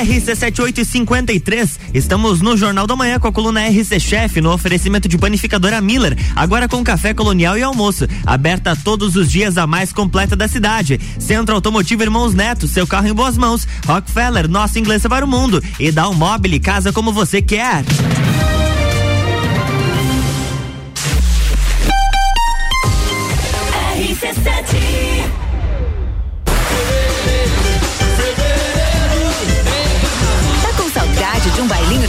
RC7853, 0.00 1.78
estamos 1.92 2.40
no 2.40 2.56
Jornal 2.56 2.86
da 2.86 2.96
Manhã 2.96 3.18
com 3.18 3.28
a 3.28 3.32
coluna 3.32 3.68
RC 3.68 4.00
Chef 4.00 4.40
no 4.40 4.50
oferecimento 4.50 5.06
de 5.06 5.18
panificadora 5.18 5.80
Miller, 5.80 6.16
agora 6.34 6.66
com 6.66 6.82
café 6.82 7.12
colonial 7.12 7.58
e 7.58 7.62
almoço, 7.62 8.06
aberta 8.24 8.74
todos 8.74 9.14
os 9.16 9.30
dias 9.30 9.58
a 9.58 9.66
mais 9.66 9.92
completa 9.92 10.34
da 10.34 10.48
cidade. 10.48 10.98
Centro 11.18 11.54
Automotivo 11.54 12.02
Irmãos 12.02 12.34
Neto, 12.34 12.66
seu 12.66 12.86
carro 12.86 13.08
em 13.08 13.14
boas 13.14 13.36
mãos. 13.36 13.66
Rockefeller, 13.86 14.48
nossa 14.48 14.78
inglesa 14.78 15.08
para 15.08 15.24
o 15.24 15.28
mundo. 15.28 15.62
E 15.78 15.92
dá 15.92 16.08
um 16.08 16.14
mobile, 16.14 16.60
casa 16.60 16.92
como 16.92 17.12
você 17.12 17.42
quer. 17.42 17.84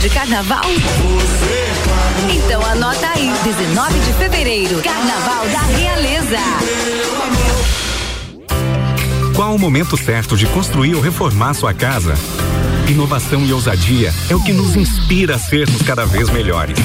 De 0.01 0.09
carnaval? 0.09 0.63
Então 2.33 2.65
anota 2.65 3.07
aí, 3.15 3.31
19 3.43 3.99
de 3.99 4.13
fevereiro, 4.13 4.81
Carnaval 4.81 5.47
da 5.49 5.59
Realeza. 5.59 6.37
Qual 9.35 9.53
o 9.53 9.59
momento 9.59 9.95
certo 9.95 10.35
de 10.35 10.47
construir 10.47 10.95
ou 10.95 11.01
reformar 11.01 11.53
sua 11.53 11.71
casa? 11.71 12.15
Inovação 12.89 13.45
e 13.45 13.53
ousadia 13.53 14.11
é 14.27 14.35
o 14.35 14.43
que 14.43 14.51
nos 14.51 14.75
inspira 14.75 15.35
a 15.35 15.39
sermos 15.39 15.83
cada 15.83 16.03
vez 16.03 16.31
melhores. 16.31 16.79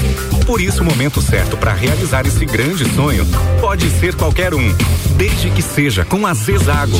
Por 0.45 0.61
isso, 0.61 0.83
o 0.83 0.85
momento 0.85 1.19
certo 1.19 1.57
para 1.57 1.73
realizar 1.73 2.27
esse 2.27 2.45
grande 2.45 2.85
sonho 2.93 3.25
pode 3.59 3.89
ser 3.99 4.13
qualquer 4.13 4.53
um, 4.53 4.75
desde 5.15 5.49
que 5.49 5.63
seja 5.63 6.05
com 6.05 6.27
a 6.27 6.35
Zezago. 6.35 6.99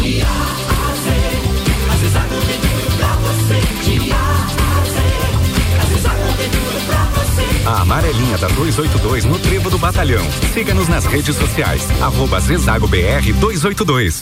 A 7.65 7.81
amarelinha 7.81 8.37
da 8.37 8.47
282 8.47 9.25
no 9.25 9.37
Trevo 9.39 9.69
do 9.69 9.77
Batalhão. 9.77 10.25
Siga-nos 10.53 10.87
nas 10.87 11.05
redes 11.05 11.35
sociais. 11.35 11.83
Arroba 12.01 12.39
Zezago 12.39 12.87
BR 12.87 13.33
282. 13.39 14.21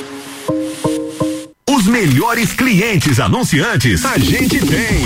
Melhores 2.01 2.51
clientes 2.51 3.19
anunciantes 3.19 4.03
a 4.05 4.17
gente 4.17 4.59
tem. 4.59 5.05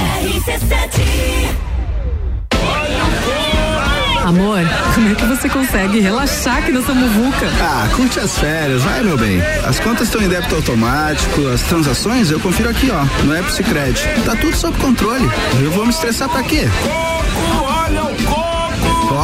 Amor, 4.23 4.59
como 4.93 5.11
é 5.11 5.15
que 5.15 5.25
você 5.25 5.49
consegue 5.49 5.99
relaxar 5.99 6.59
aqui 6.59 6.71
nessa 6.71 6.93
muvuca? 6.93 7.51
Ah, 7.59 7.89
curte 7.93 8.21
as 8.21 8.39
férias, 8.39 8.81
vai 8.81 9.03
meu 9.03 9.17
bem. 9.17 9.41
As 9.67 9.77
contas 9.77 10.07
estão 10.07 10.21
em 10.21 10.29
débito 10.29 10.55
automático, 10.55 11.45
as 11.49 11.63
transações 11.63 12.31
eu 12.31 12.39
confiro 12.39 12.69
aqui, 12.69 12.89
ó, 12.89 13.03
no 13.25 13.35
App 13.35 13.51
Sicredi. 13.51 14.01
Tá 14.25 14.33
tudo 14.37 14.55
sob 14.55 14.77
controle. 14.79 15.29
Eu 15.61 15.71
vou 15.71 15.83
me 15.83 15.91
estressar 15.91 16.29
pra 16.29 16.43
quê? 16.43 16.63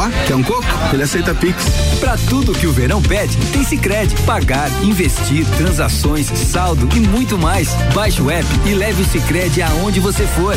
Ó, 0.02 0.26
quer 0.26 0.34
um 0.34 0.42
coco? 0.42 0.64
Ele 0.92 1.04
aceita 1.04 1.32
Pix. 1.32 1.64
Pra 2.00 2.16
tudo 2.28 2.52
que 2.52 2.66
o 2.66 2.72
verão 2.72 3.00
pede, 3.00 3.36
tem 3.52 3.62
Sicredi. 3.62 4.16
Pagar, 4.22 4.68
investir, 4.82 5.46
transações, 5.56 6.26
saldo 6.26 6.88
e 6.96 7.00
muito 7.00 7.38
mais. 7.38 7.72
Baixe 7.94 8.20
o 8.20 8.28
app 8.28 8.46
e 8.66 8.74
leve 8.74 9.02
o 9.02 9.04
Sicredi 9.04 9.62
aonde 9.62 10.00
você 10.00 10.26
for. 10.26 10.56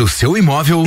o 0.01 0.07
seu 0.07 0.35
imóvel? 0.35 0.83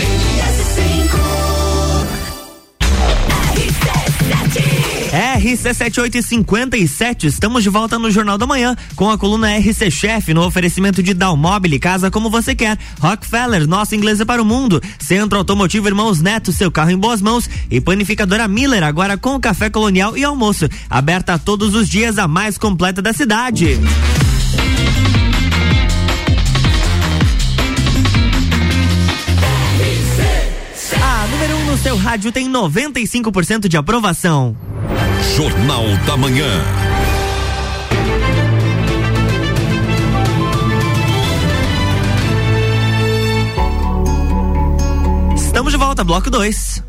RC7857, 5.13 7.25
estamos 7.25 7.63
de 7.63 7.69
volta 7.69 7.99
no 7.99 8.11
Jornal 8.11 8.37
da 8.37 8.47
Manhã 8.47 8.77
com 8.97 9.09
a 9.09 9.17
coluna 9.17 9.57
RC 9.57 9.91
Chef 9.91 10.35
no 10.35 10.45
oferecimento 10.45 11.03
de 11.03 11.15
Dalmobile, 11.15 11.79
casa 11.79 12.11
como 12.11 12.29
você 12.29 12.55
quer. 12.55 12.77
Rockefeller, 12.99 13.69
nossa 13.69 13.95
inglesa 13.95 14.27
para 14.27 14.43
o 14.43 14.45
mundo. 14.45 14.83
Centro 14.99 15.39
Automotivo 15.39 15.87
Irmãos 15.87 16.21
Neto, 16.21 16.53
seu 16.53 16.73
carro 16.73 16.91
em 16.91 16.99
boas 16.99 17.23
mãos. 17.23 17.49
E 17.71 17.81
panificadora 17.81 18.49
Miller, 18.49 18.83
agora 18.83 19.17
com 19.17 19.39
café 19.39 19.71
colonial 19.71 20.17
e 20.17 20.25
almoço. 20.25 20.69
Aberta 20.91 21.39
todos 21.39 21.75
os 21.75 21.89
dias, 21.89 22.19
a 22.19 22.27
mais 22.27 22.59
completa 22.59 23.01
da 23.01 23.13
cidade. 23.13 23.79
A 24.21 24.24
seu 31.95 31.97
rádio 31.97 32.33
tem 32.33 32.51
95% 32.51 33.69
de 33.69 33.77
aprovação. 33.77 34.57
Jornal 35.37 35.85
da 36.05 36.17
Manhã. 36.17 36.45
Estamos 45.37 45.73
de 45.73 45.79
volta, 45.79 46.03
bloco 46.03 46.29
2. 46.31 46.83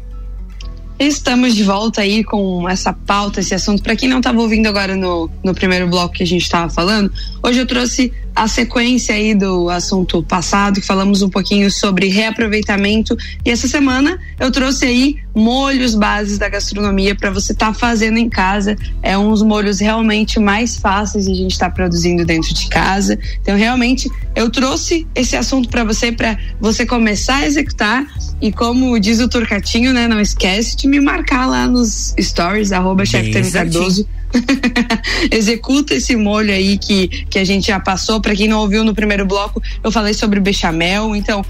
Estamos 0.98 1.54
de 1.54 1.64
volta 1.64 2.02
aí 2.02 2.24
com 2.24 2.68
essa 2.68 2.92
pauta, 2.92 3.42
esse 3.42 3.54
assunto. 3.54 3.84
Para 3.84 3.96
quem 3.96 4.10
não 4.10 4.18
estava 4.18 4.42
ouvindo 4.42 4.66
agora 4.66 4.96
no, 4.96 5.30
no 5.44 5.54
primeiro 5.54 5.88
bloco 5.88 6.16
que 6.16 6.24
a 6.24 6.28
gente 6.28 6.42
estava 6.42 6.68
falando, 6.68 7.12
hoje 7.44 7.60
eu 7.60 7.68
trouxe 7.68 8.12
a 8.36 8.48
sequência 8.48 9.16
aí 9.16 9.34
do 9.34 9.70
assunto 9.70 10.22
passado, 10.22 10.82
que 10.82 10.86
falamos 10.86 11.22
um 11.22 11.30
pouquinho 11.30 11.72
sobre 11.72 12.10
reaproveitamento. 12.10 13.16
E 13.46 13.50
essa 13.50 13.68
semana 13.68 14.20
eu 14.38 14.52
trouxe 14.52 14.86
aí 14.86 15.16
molhos 15.34 15.96
bases 15.96 16.38
da 16.38 16.50
gastronomia 16.50 17.16
para 17.16 17.30
você 17.30 17.54
estar 17.54 17.68
tá 17.68 17.74
fazendo 17.74 18.18
em 18.18 18.28
casa. 18.28 18.76
É 19.02 19.18
uns 19.18 19.42
molhos 19.42 19.80
realmente 19.80 20.40
mais 20.40 20.78
fáceis 20.78 21.26
de 21.26 21.32
a 21.32 21.36
gente 21.36 21.52
estar 21.52 21.70
tá 21.70 21.76
produzindo 21.76 22.26
dentro 22.26 22.54
de 22.54 22.68
casa. 22.68 23.18
Então, 23.42 23.56
realmente, 23.56 24.10
eu 24.36 24.50
trouxe 24.50 25.08
esse 25.16 25.38
assunto 25.38 25.70
para 25.70 25.84
você, 25.84 26.12
para 26.12 26.38
você 26.60 26.86
começar 26.86 27.38
a 27.38 27.46
executar. 27.48 28.06
E 28.42 28.52
como 28.52 29.00
diz 29.00 29.20
o 29.22 29.30
Turcatinho, 29.30 29.94
né? 29.94 30.08
Não 30.08 30.20
esquece 30.20 30.76
de 30.76 30.88
me 30.88 31.00
marcar 31.00 31.46
lá 31.48 31.68
nos 31.68 32.14
stories, 32.20 32.72
arroba 32.72 33.06
chefe 33.06 33.32
Cardoso 33.52 34.08
Executa 35.32 35.96
esse 35.96 36.16
molho 36.16 36.52
aí 36.52 36.78
que, 36.78 37.08
que 37.30 37.40
a 37.40 37.46
gente 37.46 37.68
já 37.68 37.80
passou. 37.80 38.20
Para 38.20 38.36
quem 38.36 38.48
não 38.48 38.60
ouviu 38.60 38.84
no 38.84 38.94
primeiro 38.94 39.26
bloco, 39.26 39.62
eu 39.84 39.92
falei 39.92 40.14
sobre 40.14 40.40
bechamel. 40.40 41.16
Então, 41.16 41.44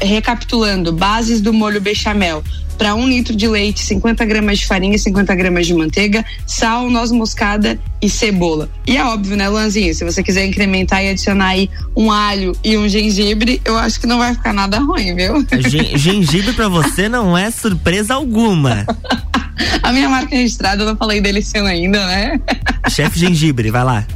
recapitulando, 0.00 0.92
bases 0.92 1.40
do 1.40 1.52
molho 1.52 1.80
bechamel. 1.80 2.42
Para 2.82 2.96
um 2.96 3.08
litro 3.08 3.36
de 3.36 3.46
leite, 3.46 3.78
50 3.78 4.24
gramas 4.24 4.58
de 4.58 4.66
farinha, 4.66 4.98
50 4.98 5.32
gramas 5.36 5.68
de 5.68 5.72
manteiga, 5.72 6.24
sal, 6.44 6.90
noz 6.90 7.12
moscada 7.12 7.78
e 8.02 8.10
cebola. 8.10 8.68
E 8.84 8.96
é 8.96 9.04
óbvio, 9.04 9.36
né, 9.36 9.48
Luanzinho? 9.48 9.94
Se 9.94 10.04
você 10.04 10.20
quiser 10.20 10.46
incrementar 10.46 11.00
e 11.04 11.10
adicionar 11.10 11.50
aí 11.50 11.70
um 11.96 12.10
alho 12.10 12.50
e 12.64 12.76
um 12.76 12.88
gengibre, 12.88 13.62
eu 13.64 13.78
acho 13.78 14.00
que 14.00 14.06
não 14.08 14.18
vai 14.18 14.34
ficar 14.34 14.52
nada 14.52 14.80
ruim, 14.80 15.14
viu? 15.14 15.46
gengibre 15.94 16.52
para 16.54 16.68
você 16.68 17.08
não 17.08 17.38
é 17.38 17.52
surpresa 17.52 18.14
alguma. 18.14 18.84
A 19.82 19.92
minha 19.92 20.08
marca 20.08 20.34
registrada, 20.34 20.82
eu 20.82 20.86
não 20.86 20.96
falei 20.96 21.20
dele 21.20 21.40
esse 21.40 21.56
ano 21.58 21.68
ainda, 21.68 22.06
né? 22.06 22.40
Chefe 22.88 23.18
Gengibre, 23.18 23.70
vai 23.70 23.84
lá. 23.84 24.06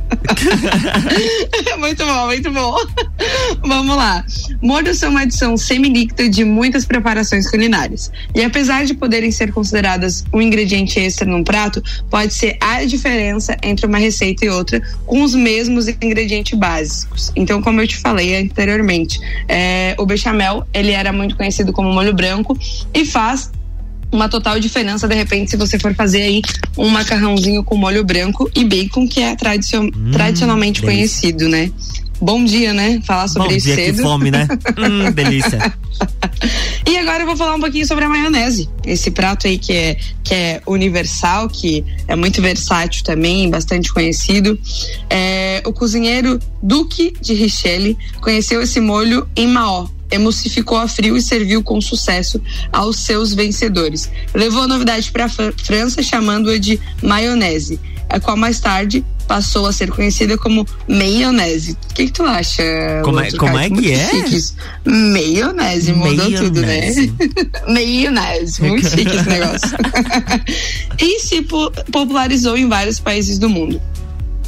muito 1.78 2.04
bom, 2.04 2.26
muito 2.26 2.50
bom. 2.50 2.76
Vamos 3.64 3.96
lá. 3.96 4.24
Molhos 4.60 4.98
são 4.98 5.10
uma 5.10 5.22
adição 5.22 5.56
semi-líquida 5.56 6.28
de 6.28 6.44
muitas 6.44 6.84
preparações 6.84 7.50
culinárias. 7.50 8.10
E 8.34 8.42
apesar 8.42 8.84
de 8.84 8.94
poderem 8.94 9.30
ser 9.30 9.52
consideradas 9.52 10.24
um 10.32 10.40
ingrediente 10.40 10.98
extra 10.98 11.26
num 11.26 11.44
prato, 11.44 11.82
pode 12.10 12.34
ser 12.34 12.56
a 12.60 12.84
diferença 12.84 13.56
entre 13.62 13.86
uma 13.86 13.98
receita 13.98 14.44
e 14.44 14.48
outra 14.48 14.80
com 15.04 15.22
os 15.22 15.34
mesmos 15.34 15.88
ingredientes 15.88 16.58
básicos. 16.58 17.32
Então, 17.36 17.62
como 17.62 17.80
eu 17.80 17.86
te 17.86 17.96
falei 17.96 18.36
anteriormente, 18.36 19.20
é, 19.48 19.94
o 19.98 20.06
bechamel, 20.06 20.66
ele 20.72 20.92
era 20.92 21.12
muito 21.12 21.36
conhecido 21.36 21.72
como 21.72 21.92
molho 21.92 22.14
branco 22.14 22.58
e 22.92 23.04
faz 23.04 23.50
uma 24.16 24.28
total 24.28 24.58
diferença 24.58 25.06
de 25.06 25.14
repente 25.14 25.50
se 25.50 25.56
você 25.56 25.78
for 25.78 25.94
fazer 25.94 26.22
aí 26.22 26.42
um 26.76 26.88
macarrãozinho 26.88 27.62
com 27.62 27.76
molho 27.76 28.04
branco 28.04 28.50
e 28.54 28.64
bacon 28.64 29.06
que 29.06 29.20
é 29.20 29.36
tradicion 29.36 29.84
hum, 29.84 30.10
tradicionalmente 30.10 30.80
delícia. 30.80 31.20
conhecido, 31.20 31.48
né? 31.48 31.70
Bom 32.20 32.42
dia, 32.44 32.72
né? 32.72 33.00
Falar 33.04 33.28
sobre 33.28 33.48
Bom 33.48 33.54
isso 33.54 33.66
dia, 33.66 33.74
cedo. 33.74 33.96
Que 33.96 34.02
fome, 34.02 34.30
né? 34.30 34.48
hum, 34.78 35.12
delícia. 35.12 35.74
e 36.88 36.96
agora 36.96 37.22
eu 37.22 37.26
vou 37.26 37.36
falar 37.36 37.54
um 37.54 37.60
pouquinho 37.60 37.86
sobre 37.86 38.04
a 38.04 38.08
maionese. 38.08 38.70
Esse 38.86 39.10
prato 39.10 39.46
aí 39.46 39.58
que 39.58 39.72
é, 39.74 39.98
que 40.24 40.32
é 40.32 40.62
universal, 40.66 41.46
que 41.48 41.84
é 42.08 42.16
muito 42.16 42.40
versátil 42.40 43.04
também, 43.04 43.50
bastante 43.50 43.92
conhecido. 43.92 44.58
É, 45.10 45.62
o 45.66 45.72
cozinheiro 45.74 46.38
Duque 46.62 47.12
de 47.20 47.34
Richelle 47.34 47.98
conheceu 48.20 48.62
esse 48.62 48.80
molho 48.80 49.28
em 49.36 49.46
Maó, 49.46 49.86
emulsificou 50.10 50.78
a 50.78 50.88
frio 50.88 51.16
e 51.16 51.22
serviu 51.22 51.62
com 51.62 51.80
sucesso 51.80 52.40
aos 52.72 53.00
seus 53.00 53.34
vencedores. 53.34 54.10
Levou 54.34 54.62
a 54.62 54.66
novidade 54.66 55.10
para 55.10 55.26
a 55.26 55.28
França, 55.28 56.02
chamando-a 56.02 56.58
de 56.58 56.80
maionese, 57.02 57.80
a 58.08 58.20
qual 58.20 58.36
mais 58.36 58.60
tarde 58.60 59.04
passou 59.26 59.66
a 59.66 59.72
ser 59.72 59.90
conhecida 59.90 60.38
como 60.38 60.66
maionese. 60.88 61.72
O 61.90 61.94
que, 61.94 62.06
que 62.06 62.12
tu 62.12 62.22
acha? 62.22 62.62
Como 63.02 63.20
é, 63.20 63.30
como 63.32 63.58
é 63.58 63.68
que 63.68 63.92
é? 63.92 64.10
Maionese, 64.84 65.92
mudou 65.92 66.32
tudo, 66.32 66.62
né? 66.62 66.92
maionese, 67.66 68.62
muito 68.66 68.88
chique 68.88 69.16
esse 69.16 69.28
negócio. 69.28 69.70
e 71.00 71.20
se 71.20 71.42
popularizou 71.90 72.56
em 72.56 72.68
vários 72.68 73.00
países 73.00 73.38
do 73.38 73.48
mundo. 73.48 73.80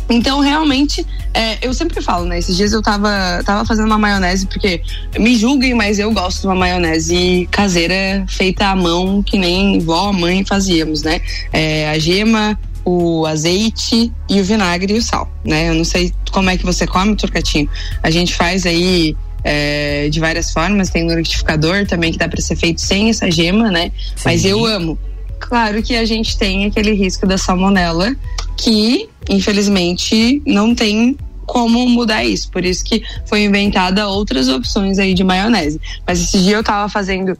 Então, 0.09 0.41
realmente, 0.41 1.05
é, 1.35 1.59
eu 1.67 1.75
sempre 1.75 2.01
falo, 2.01 2.25
né? 2.25 2.39
Esses 2.39 2.57
dias 2.57 2.73
eu 2.73 2.81
tava, 2.81 3.43
tava 3.45 3.65
fazendo 3.65 3.87
uma 3.87 3.99
maionese, 3.99 4.47
porque 4.47 4.83
me 5.19 5.37
julguem, 5.37 5.75
mas 5.75 5.99
eu 5.99 6.11
gosto 6.13 6.41
de 6.41 6.47
uma 6.47 6.55
maionese 6.55 7.47
caseira 7.51 8.25
feita 8.29 8.69
à 8.69 8.77
mão, 8.77 9.23
que 9.23 9.37
nem 9.37 9.79
vó, 9.81 10.13
mãe 10.13 10.45
fazíamos, 10.45 11.03
né? 11.03 11.21
É, 11.53 11.91
a 11.91 11.99
gema, 11.99 12.59
o 12.85 13.27
azeite 13.27 14.11
e 14.29 14.41
o 14.41 14.45
vinagre 14.45 14.95
e 14.95 14.99
o 14.99 15.03
sal, 15.03 15.31
né? 15.45 15.69
Eu 15.69 15.75
não 15.75 15.85
sei 15.85 16.13
como 16.33 16.49
é 16.49 16.57
que 16.57 16.65
você 16.65 16.87
come, 16.87 17.15
Turcatinho. 17.15 17.69
A 18.03 18.11
gente 18.11 18.35
faz 18.35 18.65
aí 18.65 19.15
é, 19.45 20.09
de 20.09 20.19
várias 20.21 20.51
formas, 20.53 20.91
tem 20.91 21.05
no 21.05 21.15
liquidificador 21.15 21.87
também 21.87 22.13
que 22.13 22.19
dá 22.19 22.29
para 22.29 22.41
ser 22.41 22.57
feito 22.57 22.81
sem 22.81 23.11
essa 23.11 23.31
gema, 23.31 23.71
né? 23.71 23.93
Sim. 24.17 24.23
Mas 24.25 24.45
eu 24.45 24.65
amo. 24.65 24.99
Claro 25.39 25.83
que 25.83 25.97
a 25.97 26.05
gente 26.05 26.37
tem 26.37 26.67
aquele 26.67 26.93
risco 26.93 27.27
da 27.27 27.39
salmonela, 27.39 28.15
que 28.57 29.09
infelizmente 29.29 30.43
não 30.47 30.75
tem 30.75 31.17
como 31.47 31.89
mudar 31.89 32.25
isso. 32.25 32.51
Por 32.51 32.65
isso 32.65 32.85
que 32.85 33.03
foi 33.27 33.45
inventada 33.45 34.07
outras 34.09 34.49
opções 34.49 34.99
aí 34.99 35.15
de 35.15 35.25
maionese. 35.25 35.81
Mas 36.07 36.21
esse 36.21 36.39
dia 36.41 36.57
eu 36.57 36.63
tava 36.63 36.89
fazendo 36.89 37.37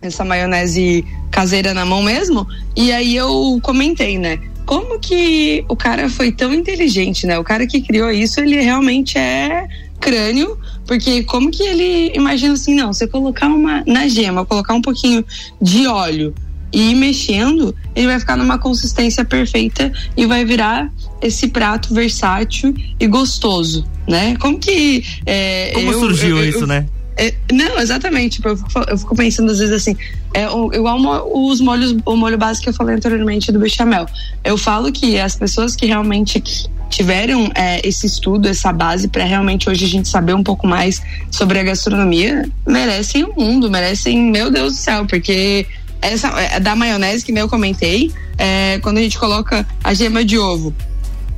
essa 0.00 0.24
maionese 0.24 1.04
caseira 1.30 1.74
na 1.74 1.84
mão 1.84 2.02
mesmo, 2.02 2.46
e 2.76 2.92
aí 2.92 3.16
eu 3.16 3.58
comentei, 3.62 4.18
né? 4.18 4.38
Como 4.66 4.98
que 4.98 5.64
o 5.68 5.74
cara 5.74 6.08
foi 6.08 6.30
tão 6.30 6.52
inteligente, 6.54 7.26
né? 7.26 7.38
O 7.38 7.44
cara 7.44 7.66
que 7.66 7.80
criou 7.80 8.10
isso, 8.10 8.40
ele 8.40 8.60
realmente 8.60 9.18
é 9.18 9.66
crânio, 10.00 10.58
porque 10.86 11.24
como 11.24 11.50
que 11.50 11.62
ele 11.62 12.12
imagina 12.14 12.54
assim, 12.54 12.74
não, 12.74 12.92
você 12.92 13.06
colocar 13.06 13.48
uma 13.48 13.82
na 13.86 14.06
gema, 14.06 14.44
colocar 14.44 14.74
um 14.74 14.82
pouquinho 14.82 15.24
de 15.60 15.86
óleo 15.86 16.34
e 16.74 16.90
ir 16.90 16.94
mexendo, 16.96 17.74
ele 17.94 18.08
vai 18.08 18.18
ficar 18.18 18.36
numa 18.36 18.58
consistência 18.58 19.24
perfeita 19.24 19.92
e 20.16 20.26
vai 20.26 20.44
virar 20.44 20.90
esse 21.22 21.46
prato 21.46 21.94
versátil 21.94 22.74
e 22.98 23.06
gostoso, 23.06 23.86
né? 24.08 24.36
Como 24.40 24.58
que. 24.58 25.04
É, 25.24 25.70
Como 25.72 25.92
eu, 25.92 26.00
surgiu 26.00 26.38
eu, 26.38 26.48
isso, 26.48 26.58
eu, 26.58 26.66
né? 26.66 26.86
É, 27.16 27.32
não, 27.52 27.78
exatamente. 27.78 28.34
Tipo, 28.36 28.48
eu, 28.48 28.56
fico, 28.56 28.84
eu, 28.88 28.98
fico, 28.98 29.14
pensando 29.14 29.52
às 29.52 29.60
vezes 29.60 29.72
assim, 29.72 29.96
é 30.34 30.46
igual 30.76 30.98
os 31.32 31.60
molhos, 31.60 31.94
o 32.04 32.16
molho 32.16 32.36
básico 32.36 32.64
que 32.64 32.70
eu 32.70 32.74
falei 32.74 32.96
anteriormente 32.96 33.52
do 33.52 33.60
bechamel. 33.60 34.06
Eu 34.42 34.58
falo 34.58 34.90
que 34.90 35.16
as 35.18 35.36
pessoas 35.36 35.76
que 35.76 35.86
realmente 35.86 36.42
tiveram 36.90 37.50
é, 37.54 37.86
esse 37.86 38.06
estudo, 38.06 38.48
essa 38.48 38.72
base 38.72 39.06
para 39.06 39.24
realmente 39.24 39.70
hoje 39.70 39.84
a 39.84 39.88
gente 39.88 40.08
saber 40.08 40.34
um 40.34 40.42
pouco 40.42 40.66
mais 40.66 41.00
sobre 41.30 41.60
a 41.60 41.62
gastronomia, 41.62 42.48
merecem 42.66 43.22
o 43.24 43.32
mundo, 43.32 43.70
merecem, 43.70 44.20
meu 44.30 44.50
Deus 44.50 44.74
do 44.74 44.78
céu, 44.78 45.06
porque 45.06 45.66
essa 46.00 46.28
é, 46.40 46.60
da 46.60 46.76
maionese 46.76 47.24
que 47.24 47.32
nem 47.32 47.42
eu 47.42 47.48
comentei, 47.48 48.12
é, 48.38 48.78
quando 48.80 48.98
a 48.98 49.02
gente 49.02 49.18
coloca 49.18 49.66
a 49.82 49.94
gema 49.94 50.24
de 50.24 50.38
ovo 50.38 50.74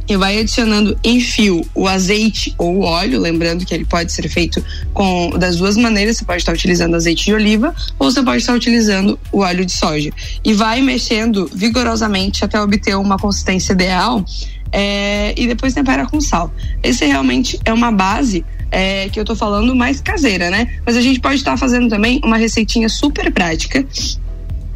e 0.09 0.16
vai 0.16 0.38
adicionando 0.38 0.97
em 1.03 1.21
fio 1.21 1.66
o 1.75 1.88
azeite 1.88 2.55
ou 2.57 2.77
o 2.77 2.81
óleo, 2.83 3.21
lembrando 3.21 3.64
que 3.64 3.75
ele 3.75 3.85
pode 3.85 4.12
ser 4.12 4.29
feito 4.29 4.64
com 4.92 5.31
das 5.31 5.57
duas 5.57 5.77
maneiras, 5.77 6.16
você 6.16 6.25
pode 6.25 6.42
estar 6.42 6.53
utilizando 6.53 6.95
azeite 6.95 7.25
de 7.25 7.35
oliva 7.35 7.75
ou 7.99 8.11
você 8.11 8.23
pode 8.23 8.38
estar 8.38 8.55
utilizando 8.55 9.19
o 9.33 9.40
óleo 9.40 9.66
de 9.66 9.73
soja. 9.73 10.11
E 10.45 10.53
vai 10.53 10.81
mexendo 10.81 11.51
vigorosamente 11.53 12.45
até 12.45 12.61
obter 12.61 12.97
uma 12.97 13.19
consistência 13.19 13.73
ideal 13.73 14.25
é, 14.73 15.35
e 15.37 15.47
depois 15.47 15.75
tempera 15.75 16.07
com 16.07 16.21
sal. 16.21 16.53
Esse 16.83 17.05
realmente 17.05 17.59
é 17.64 17.73
uma 17.73 17.90
base 17.90 18.45
é, 18.71 19.09
que 19.09 19.19
eu 19.19 19.25
tô 19.25 19.35
falando 19.35 19.75
mais 19.75 20.01
caseira, 20.01 20.51
né? 20.51 20.69
Mas 20.85 20.97
a 20.97 21.01
gente 21.01 21.21
pode 21.21 21.37
estar 21.37 21.57
fazendo 21.57 21.88
também 21.88 22.21
uma 22.25 22.37
receitinha 22.37 22.88
super 22.88 23.33
prática 23.33 23.85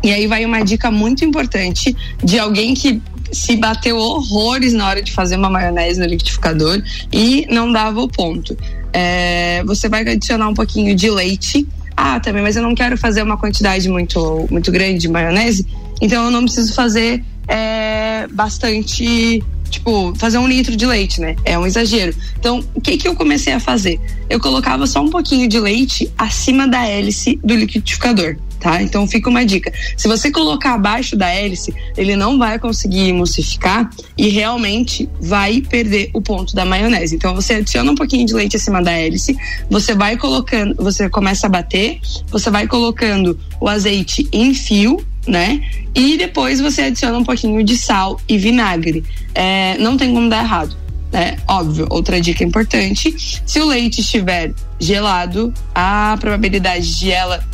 e 0.03 0.13
aí 0.13 0.27
vai 0.27 0.45
uma 0.45 0.63
dica 0.65 0.91
muito 0.91 1.25
importante 1.25 1.95
de 2.23 2.39
alguém 2.39 2.75
que 2.75 3.01
se 3.33 3.57
bateu 3.57 3.97
horrores 3.97 4.73
na 4.73 4.89
hora 4.89 5.03
de 5.03 5.13
fazer 5.13 5.37
uma 5.37 5.51
maionese 5.51 6.01
no 6.01 6.07
liquidificador 6.07 6.83
e 7.13 7.47
não 7.51 7.71
dava 7.71 8.01
o 8.01 8.09
ponto. 8.09 8.57
É, 8.93 9.63
você 9.65 9.89
vai 9.89 10.03
adicionar 10.03 10.49
um 10.49 10.55
pouquinho 10.55 10.95
de 10.95 11.11
leite. 11.11 11.67
Ah, 11.97 12.19
também, 12.19 12.43
mas 12.43 12.57
eu 12.57 12.63
não 12.63 12.75
quero 12.75 12.97
fazer 12.97 13.23
uma 13.23 13.37
quantidade 13.37 13.89
muito, 13.89 14.47
muito 14.51 14.73
grande 14.73 15.01
de 15.01 15.09
maionese, 15.09 15.67
então 16.01 16.25
eu 16.25 16.31
não 16.31 16.45
preciso 16.45 16.73
fazer 16.73 17.23
é, 17.47 18.27
bastante 18.33 19.45
tipo, 19.69 20.15
fazer 20.17 20.39
um 20.39 20.49
litro 20.49 20.75
de 20.75 20.85
leite, 20.87 21.21
né? 21.21 21.37
É 21.45 21.59
um 21.59 21.67
exagero. 21.67 22.15
Então, 22.39 22.65
o 22.75 22.81
que 22.81 22.97
que 22.97 23.07
eu 23.07 23.15
comecei 23.15 23.53
a 23.53 23.61
fazer? 23.61 24.01
Eu 24.29 24.41
colocava 24.41 24.87
só 24.87 25.01
um 25.01 25.11
pouquinho 25.11 25.47
de 25.47 25.61
leite 25.61 26.11
acima 26.19 26.67
da 26.67 26.89
hélice 26.89 27.39
do 27.45 27.55
liquidificador 27.55 28.37
tá? 28.61 28.81
Então 28.83 29.09
fica 29.09 29.29
uma 29.29 29.45
dica. 29.45 29.73
Se 29.97 30.07
você 30.07 30.31
colocar 30.31 30.75
abaixo 30.75 31.17
da 31.17 31.29
hélice, 31.29 31.75
ele 31.97 32.15
não 32.15 32.39
vai 32.39 32.59
conseguir 32.59 33.09
emulsificar 33.09 33.91
e 34.17 34.29
realmente 34.29 35.09
vai 35.21 35.63
perder 35.63 36.11
o 36.13 36.21
ponto 36.21 36.55
da 36.55 36.65
maionese. 36.65 37.17
Então 37.17 37.35
você 37.35 37.55
adiciona 37.55 37.91
um 37.91 37.95
pouquinho 37.95 38.27
de 38.27 38.35
leite 38.35 38.57
acima 38.57 38.83
da 38.83 38.93
hélice, 38.93 39.37
você 39.69 39.95
vai 39.95 40.17
colocando, 40.17 40.77
você 40.77 41.09
começa 41.09 41.47
a 41.47 41.51
bater, 41.51 41.99
você 42.31 42.51
vai 42.51 42.69
colocando 42.69 43.39
o 43.59 43.69
azeite 43.69 44.29
em 44.31 44.55
fio, 44.55 45.05
né? 45.27 45.61
E 45.95 46.17
depois 46.17 46.61
você 46.61 46.83
adiciona 46.83 47.19
um 47.19 47.25
pouquinho 47.25 47.65
de 47.65 47.77
sal 47.77 48.21
e 48.29 48.37
vinagre. 48.37 49.03
É, 49.35 49.77
não 49.79 49.97
tem 49.97 50.13
como 50.13 50.29
dar 50.29 50.45
errado. 50.45 50.77
É, 51.13 51.37
óbvio, 51.49 51.87
outra 51.91 52.21
dica 52.21 52.45
importante: 52.45 53.15
se 53.45 53.61
o 53.61 53.67
leite 53.67 54.01
estiver 54.01 54.53
gelado, 54.79 55.53
a 55.75 56.17
probabilidade 56.21 56.99
de 56.99 57.11
ela 57.11 57.45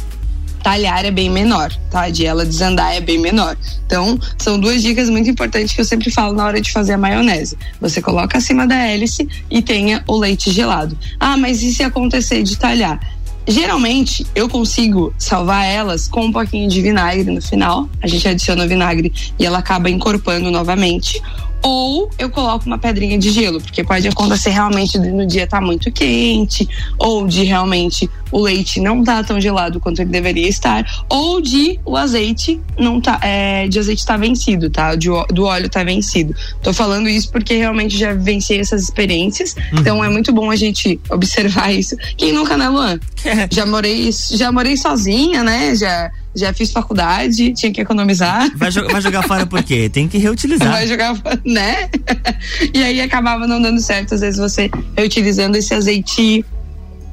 talhar 0.67 1.05
é 1.05 1.13
bem 1.13 1.31
menor, 1.31 1.73
tá? 1.93 2.11
De 2.11 2.27
ela 2.27 2.45
desandar 2.45 2.93
é 2.93 3.01
bem 3.01 3.21
menor. 3.21 3.57
Então, 3.87 4.19
são 4.37 4.59
duas 4.59 4.83
dicas 4.83 5.09
muito 5.09 5.31
importantes 5.31 5.73
que 5.73 5.81
eu 5.81 5.85
sempre 5.85 6.11
falo 6.11 6.35
na 6.35 6.45
hora 6.45 6.61
de 6.61 6.73
fazer 6.73 6.95
a 6.95 6.99
maionese. 6.99 7.57
Você 7.81 8.03
coloca 8.03 8.37
acima 8.37 8.67
da 8.67 8.75
hélice 8.75 9.29
e 9.49 9.63
tenha 9.63 10.03
o 10.09 10.17
leite 10.17 10.51
gelado. 10.51 10.99
Ah, 11.21 11.37
mas 11.37 11.63
e 11.63 11.73
se 11.73 11.85
acontecer 11.85 12.43
de 12.43 12.59
talhar? 12.59 12.99
Geralmente 13.47 14.27
eu 14.35 14.49
consigo 14.49 15.15
salvar 15.17 15.65
elas 15.65 16.09
com 16.09 16.25
um 16.25 16.33
pouquinho 16.33 16.69
de 16.69 16.83
vinagre 16.83 17.31
no 17.31 17.41
final. 17.41 17.89
A 18.03 18.09
gente 18.09 18.27
adiciona 18.27 18.65
o 18.65 18.69
vinagre 18.69 19.13
e 19.39 19.47
ela 19.47 19.59
acaba 19.59 19.89
encorpando 19.89 20.51
novamente. 20.51 21.23
ou 21.63 22.11
eu 22.19 22.31
coloco 22.31 22.67
uma 22.67 22.79
pedrinha 22.79 23.19
de 23.19 23.31
gelo, 23.31 23.61
porque 23.61 23.83
pode 23.83 24.07
acontecer 24.07 24.51
realmente 24.51 24.99
no 24.99 25.27
dia 25.27 25.47
tá 25.47 25.61
muito 25.61 25.91
quente, 25.91 26.69
ou 26.99 27.27
de 27.27 27.45
realmente 27.45 28.09
o 28.31 28.41
leite 28.41 28.81
não 28.81 29.03
tá 29.03 29.23
tão 29.23 29.41
gelado 29.41 29.81
quanto 29.81 30.01
ele 30.01 30.11
deveria 30.11 30.49
estar, 30.49 30.85
ou 31.09 31.41
de 31.41 31.79
o 31.85 31.97
azeite 31.97 32.61
não 32.79 33.01
tá, 33.01 33.19
é, 33.23 33.69
de 33.69 33.79
azeite 33.79 34.05
tá 34.05 34.17
vencido, 34.17 34.71
tá? 34.71 34.95
De, 34.95 35.09
do 35.33 35.45
óleo 35.45 35.69
tá 35.69 35.83
vencido. 35.85 36.35
Tô 36.63 36.73
falando 36.73 37.09
isso 37.09 37.31
porque 37.31 37.55
realmente 37.55 37.97
já 37.97 38.13
venci 38.13 38.59
essas 38.59 38.83
experiências, 38.83 39.55
uhum. 39.73 39.81
então 39.81 40.05
é 40.05 40.09
muito 40.09 40.33
bom 40.33 40.51
a 40.51 40.57
gente 40.57 41.01
observar 41.11 41.73
isso. 41.73 41.97
Quem 42.17 42.33
nunca, 42.33 42.57
né, 42.57 42.69
Luan? 42.69 42.99
já 43.51 43.67
morei, 43.67 44.11
já 44.33 44.53
morei 44.53 44.77
sozinha, 44.77 45.43
né? 45.43 45.75
Já 45.75 46.11
já 46.37 46.53
fiz 46.53 46.71
faculdade, 46.71 47.55
tinha 47.55 47.73
que 47.73 47.81
economizar. 47.81 48.47
Vai, 48.57 48.71
vai 48.71 49.01
jogar 49.01 49.23
fora 49.23 49.47
por 49.47 49.63
quê? 49.63 49.89
Tem 49.89 50.07
que 50.07 50.19
reutilizar. 50.19 50.71
Vai 50.71 50.87
jogar 50.87 51.17
fora, 51.17 51.41
né? 51.43 51.89
e 52.75 52.83
aí 52.83 53.01
acabava 53.01 53.47
não 53.47 53.61
dando 53.61 53.81
certo, 53.81 54.15
às 54.15 54.21
vezes 54.21 54.39
você 54.39 54.71
reutilizando 54.95 55.57
esse 55.57 55.73
azeite 55.73 56.45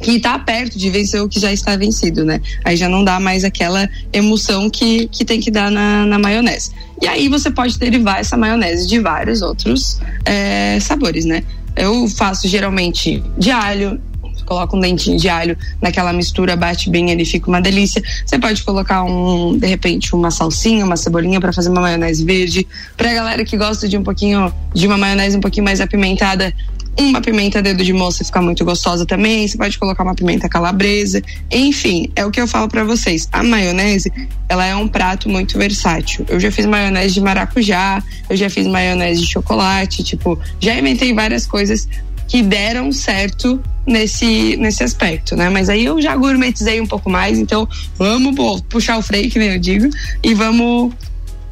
que 0.04 0.12
está 0.12 0.38
perto 0.38 0.78
de 0.78 0.90
vencer 0.90 1.22
o 1.22 1.30
que 1.30 1.40
já 1.40 1.52
está 1.52 1.76
vencido, 1.78 2.26
né? 2.26 2.42
Aí 2.64 2.76
já 2.76 2.90
não 2.90 3.04
dá 3.04 3.20
mais 3.20 3.44
aquela 3.46 3.90
emoção 4.12 4.70
que, 4.70 5.08
que 5.08 5.24
tem 5.24 5.40
que 5.40 5.50
dar 5.50 5.72
na, 5.72 6.06
na 6.06 6.20
maionese. 6.20 6.72
E 7.02 7.08
aí 7.08 7.30
você 7.30 7.50
pode 7.50 7.80
derivar 7.80 8.20
essa 8.20 8.36
maionese 8.36 8.86
de 8.86 9.00
vários 9.00 9.42
outros 9.42 10.00
é, 10.26 10.78
sabores, 10.82 11.24
né? 11.24 11.44
Eu 11.76 12.08
faço 12.10 12.48
geralmente 12.48 13.24
de 13.38 13.50
alho, 13.50 14.00
coloca 14.46 14.76
um 14.76 14.80
dentinho 14.80 15.18
de 15.18 15.30
alho 15.30 15.58
naquela 15.82 16.12
mistura, 16.12 16.56
bate 16.56 16.90
bem, 16.90 17.10
ele 17.10 17.24
fica 17.24 17.48
uma 17.48 17.62
delícia. 17.62 18.04
Você 18.26 18.38
pode 18.38 18.62
colocar 18.64 19.04
um, 19.04 19.58
de 19.58 19.68
repente, 19.68 20.14
uma 20.14 20.32
salsinha, 20.32 20.86
uma 20.86 20.98
cebolinha 20.98 21.40
para 21.40 21.54
fazer 21.54 21.70
uma 21.70 21.82
maionese 21.82 22.26
verde. 22.26 22.68
Pra 22.98 23.14
galera 23.14 23.46
que 23.46 23.56
gosta 23.58 23.88
de 23.88 23.98
um 23.98 24.04
pouquinho, 24.04 24.54
de 24.74 24.86
uma 24.86 24.98
maionese 24.98 25.38
um 25.38 25.42
pouquinho 25.42 25.64
mais 25.64 25.80
apimentada, 25.80 26.54
uma 26.98 27.22
pimenta 27.22 27.62
dedo 27.62 27.84
de 27.84 27.92
moça 27.92 28.24
fica 28.24 28.42
muito 28.42 28.64
gostosa 28.64 29.06
também. 29.06 29.48
Você 29.48 29.58
pode 29.58 29.78
colocar 29.80 30.04
uma 30.04 30.14
pimenta 30.14 30.48
calabresa. 30.48 31.22
Enfim, 31.52 32.12
é 32.16 32.26
o 32.26 32.32
que 32.32 32.40
eu 32.40 32.48
falo 32.48 32.68
para 32.68 32.84
vocês. 32.84 33.28
A 33.32 33.44
maionese, 33.44 34.12
ela 34.48 34.66
é 34.66 34.76
um 34.76 34.88
prato 34.88 35.28
muito 35.28 35.58
versátil. 35.58 36.26
Eu 36.30 36.40
já 36.40 36.52
fiz 36.52 36.66
maionese 36.66 37.16
de 37.16 37.22
maracujá, 37.22 38.04
eu 38.30 38.38
já 38.38 38.50
fiz 38.50 38.68
maionese 38.68 39.22
de 39.22 39.28
chocolate, 39.28 40.04
tipo, 40.04 40.40
já 40.60 40.78
inventei 40.78 41.14
várias 41.14 41.48
coisas 41.48 41.88
que 42.28 42.42
deram 42.42 42.92
certo 42.92 43.62
nesse, 43.86 44.56
nesse 44.58 44.84
aspecto, 44.84 45.36
né? 45.36 45.50
Mas 45.50 45.70
aí 45.70 45.86
eu 45.86 46.02
já 46.02 46.16
gourmetizei 46.16 46.80
um 46.80 46.88
pouco 46.88 47.10
mais, 47.10 47.38
então 47.38 47.68
vamos 47.98 48.62
puxar 48.70 48.98
o 48.98 49.02
freio, 49.02 49.30
que 49.30 49.38
nem 49.38 49.50
eu 49.50 49.60
digo, 49.60 49.90
e 50.24 50.34
vamos 50.34 50.94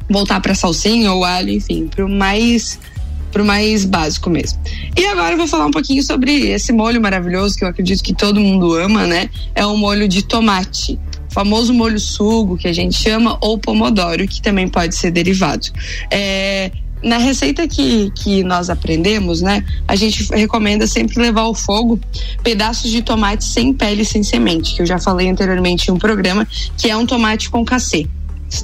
voltar 0.08 0.40
para 0.40 0.54
salsinha 0.54 1.12
ou 1.12 1.24
alho, 1.24 1.50
enfim, 1.50 1.88
pro 1.88 2.08
mais 2.08 2.78
pro 3.32 3.44
mais 3.44 3.84
básico 3.84 4.30
mesmo. 4.30 4.60
E 4.96 5.04
agora 5.06 5.32
eu 5.32 5.38
vou 5.38 5.48
falar 5.48 5.66
um 5.66 5.70
pouquinho 5.70 6.02
sobre 6.02 6.50
esse 6.50 6.72
molho 6.72 7.00
maravilhoso 7.00 7.56
que 7.56 7.64
eu 7.64 7.68
acredito 7.68 8.02
que 8.02 8.14
todo 8.14 8.38
mundo 8.38 8.74
ama, 8.74 9.06
né? 9.06 9.28
É 9.54 9.66
o 9.66 9.76
molho 9.76 10.06
de 10.06 10.22
tomate 10.22 10.98
famoso 11.32 11.72
molho 11.72 11.98
sugo 11.98 12.58
que 12.58 12.68
a 12.68 12.72
gente 12.72 12.94
chama 12.94 13.38
ou 13.40 13.56
pomodoro 13.58 14.28
que 14.28 14.40
também 14.42 14.68
pode 14.68 14.94
ser 14.94 15.10
derivado. 15.10 15.66
É, 16.10 16.70
na 17.02 17.18
receita 17.18 17.66
que, 17.66 18.10
que 18.14 18.44
nós 18.44 18.70
aprendemos, 18.70 19.42
né, 19.42 19.64
a 19.88 19.96
gente 19.96 20.24
recomenda 20.32 20.86
sempre 20.86 21.20
levar 21.20 21.42
ao 21.42 21.54
fogo 21.54 21.98
pedaços 22.42 22.90
de 22.90 23.02
tomate 23.02 23.44
sem 23.44 23.72
pele 23.72 24.02
e 24.02 24.04
sem 24.04 24.22
semente, 24.22 24.74
que 24.74 24.82
eu 24.82 24.86
já 24.86 24.98
falei 24.98 25.28
anteriormente 25.28 25.90
em 25.90 25.94
um 25.94 25.98
programa, 25.98 26.46
que 26.76 26.88
é 26.88 26.96
um 26.96 27.04
tomate 27.04 27.50
com 27.50 27.64
cacê. 27.64 28.06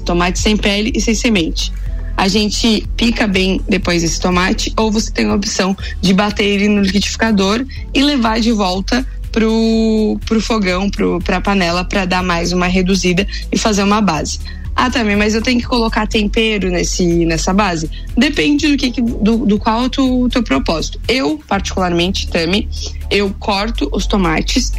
Tomate 0.05 0.39
sem 0.39 0.57
pele 0.57 0.93
e 0.95 1.01
sem 1.01 1.15
semente. 1.15 1.73
A 2.19 2.27
gente 2.27 2.85
pica 2.97 3.29
bem 3.29 3.61
depois 3.69 4.03
esse 4.03 4.19
tomate, 4.21 4.73
ou 4.77 4.91
você 4.91 5.09
tem 5.09 5.27
a 5.27 5.35
opção 5.37 5.77
de 6.01 6.13
bater 6.13 6.45
ele 6.45 6.67
no 6.67 6.83
liquidificador 6.83 7.65
e 7.95 8.03
levar 8.03 8.41
de 8.41 8.51
volta 8.51 9.07
pro, 9.31 10.19
pro 10.27 10.41
fogão, 10.41 10.91
pro, 10.91 11.21
pra 11.21 11.41
panela, 11.41 11.85
para 11.85 12.05
dar 12.05 12.25
mais 12.25 12.51
uma 12.51 12.67
reduzida 12.67 13.25
e 13.53 13.57
fazer 13.57 13.85
uma 13.85 14.01
base. 14.01 14.41
Ah, 14.75 14.91
também, 14.91 15.15
mas 15.15 15.37
eu 15.37 15.43
tenho 15.43 15.61
que 15.61 15.67
colocar 15.67 16.09
tempero 16.09 16.69
nesse, 16.71 17.25
nessa 17.25 17.55
base? 17.55 17.89
Depende 18.17 18.67
do 18.67 18.77
que 18.77 19.01
do, 19.01 19.47
do 19.47 19.57
qual 19.57 19.85
o 19.85 19.89
teu, 19.89 20.29
teu 20.29 20.43
propósito. 20.43 21.01
Eu, 21.07 21.41
particularmente, 21.47 22.27
Tami, 22.27 22.69
eu 23.13 23.33
corto 23.39 23.89
os 23.93 24.09
tomates 24.09 24.73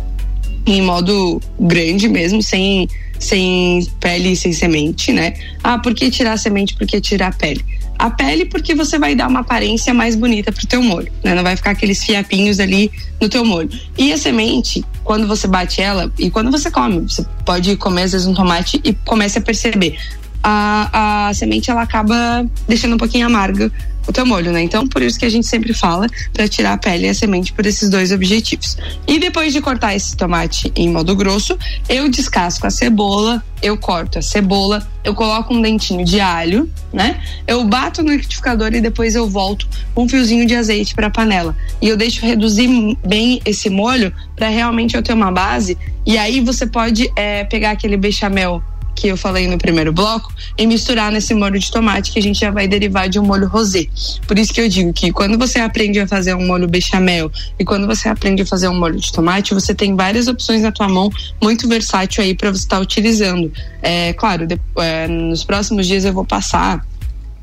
em 0.66 0.82
modo 0.82 1.42
grande 1.58 2.10
mesmo, 2.10 2.44
sem, 2.44 2.86
sem 3.20 3.86
pele 4.00 4.32
e 4.32 4.36
sem 4.36 4.54
semente, 4.54 5.12
né? 5.12 5.34
Ah, 5.64 5.78
por 5.78 5.94
que 5.94 6.10
tirar 6.10 6.34
a 6.34 6.38
semente? 6.38 6.74
Por 6.74 6.88
que 6.88 7.00
tirar 7.02 7.28
a 7.28 7.32
pele? 7.32 7.64
A 7.98 8.10
pele 8.10 8.46
porque 8.46 8.74
você 8.74 8.98
vai 8.98 9.14
dar 9.14 9.28
uma 9.28 9.42
aparência 9.42 9.94
mais 9.94 10.16
bonita 10.16 10.54
pro 10.54 10.66
teu 10.66 10.82
molho, 10.82 11.12
né? 11.22 11.36
Não 11.36 11.44
vai 11.44 11.58
ficar 11.58 11.72
aqueles 11.72 12.02
fiapinhos 12.02 12.60
ali 12.60 12.90
no 13.20 13.28
teu 13.28 13.44
molho. 13.44 13.70
E 13.98 14.14
a 14.14 14.18
semente, 14.18 14.86
quando 15.04 15.28
você 15.28 15.48
bate 15.48 15.82
ela 15.82 16.10
e 16.18 16.32
quando 16.32 16.50
você 16.50 16.72
come, 16.72 17.02
você 17.02 17.26
pode 17.46 17.76
comer 17.76 18.04
às 18.04 18.14
vezes 18.14 18.26
um 18.26 18.34
tomate 18.34 18.80
e 18.86 18.94
comece 18.94 19.40
a 19.40 19.42
perceber. 19.42 19.98
A, 20.42 21.28
a 21.28 21.34
semente 21.34 21.70
ela 21.70 21.82
acaba 21.82 22.46
deixando 22.68 22.96
um 22.96 22.98
pouquinho 22.98 23.26
amarga 23.26 23.72
o 24.10 24.14
teu 24.14 24.26
molho, 24.26 24.52
né? 24.52 24.62
Então, 24.62 24.88
por 24.88 25.02
isso 25.02 25.20
que 25.20 25.26
a 25.26 25.30
gente 25.30 25.48
sempre 25.48 25.74
fala 25.74 26.08
para 26.34 26.48
tirar 26.48 26.74
a 26.74 26.78
pele 26.78 27.06
e 27.06 27.10
a 27.10 27.14
semente 27.14 27.54
por 27.54 27.66
esses 27.66 27.90
dois 27.90 28.12
objetivos. 28.12 28.76
E 29.08 29.20
depois 29.20 29.54
de 29.54 29.62
cortar 29.62 29.96
esse 29.96 30.18
tomate 30.18 30.72
em 30.76 30.90
modo 30.90 31.16
grosso, 31.16 31.58
eu 31.88 32.10
descasco 32.10 32.66
a 32.66 32.72
cebola, 32.72 33.44
eu 33.62 33.78
corto 33.78 34.18
a 34.18 34.22
cebola, 34.22 34.88
eu 35.04 35.14
coloco 35.14 35.54
um 35.54 35.62
dentinho 35.62 36.04
de 36.04 36.20
alho, 36.20 36.70
né? 36.92 37.22
Eu 37.48 37.64
bato 37.66 38.02
no 38.02 38.12
liquidificador 38.12 38.74
e 38.74 38.82
depois 38.82 39.16
eu 39.16 39.30
volto 39.30 39.68
um 39.96 40.10
fiozinho 40.10 40.46
de 40.46 40.56
azeite 40.56 40.96
para 40.96 41.08
a 41.08 41.12
panela. 41.12 41.56
E 41.80 41.88
eu 41.88 41.96
deixo 41.96 42.26
reduzir 42.26 42.98
bem 43.06 43.40
esse 43.46 43.70
molho 43.70 44.12
para 44.36 44.48
realmente 44.50 44.96
eu 44.96 45.04
ter 45.04 45.14
uma 45.14 45.32
base. 45.32 45.78
E 46.06 46.18
aí 46.18 46.42
você 46.42 46.66
pode 46.66 47.12
é, 47.16 47.44
pegar 47.44 47.72
aquele 47.72 47.96
bechamel 47.96 48.64
que 49.00 49.08
eu 49.08 49.16
falei 49.16 49.48
no 49.48 49.58
primeiro 49.58 49.94
bloco 49.94 50.34
e 50.58 50.68
misturar 50.68 51.10
nesse 51.10 51.34
molho 51.34 51.58
de 51.58 51.72
tomate 51.72 52.12
que 52.12 52.20
a 52.20 52.22
gente 52.22 52.40
já 52.40 52.52
vai 52.52 52.68
derivar 52.68 53.08
de 53.08 53.18
um 53.18 53.24
molho 53.24 53.48
rosé. 53.48 53.86
Por 54.28 54.38
isso 54.38 54.54
que 54.54 54.60
eu 54.60 54.68
digo 54.68 54.92
que 54.92 55.12
quando 55.12 55.38
você 55.38 55.60
aprende 55.60 56.00
a 56.00 56.08
fazer 56.08 56.36
um 56.36 56.46
molho 56.46 56.68
bechamel 56.68 57.32
e 57.58 57.64
quando 57.64 57.88
você 57.88 58.10
aprende 58.10 58.42
a 58.42 58.46
fazer 58.46 58.68
um 58.68 58.78
molho 58.78 59.00
de 59.00 59.12
tomate, 59.12 59.54
você 59.54 59.74
tem 59.74 59.96
várias 59.96 60.28
opções 60.28 60.62
na 60.62 60.72
tua 60.72 60.90
mão, 60.90 61.10
muito 61.42 61.68
versátil 61.68 62.24
aí 62.24 62.36
para 62.36 62.52
você 62.52 62.64
estar 62.64 62.76
tá 62.76 62.82
utilizando. 62.82 63.52
É, 63.82 64.12
claro, 64.14 64.46
de, 64.46 64.60
é, 64.78 65.08
nos 65.08 65.46
próximos 65.46 65.88
dias 65.88 66.04
eu 66.04 66.12
vou 66.12 66.26
passar 66.26 66.86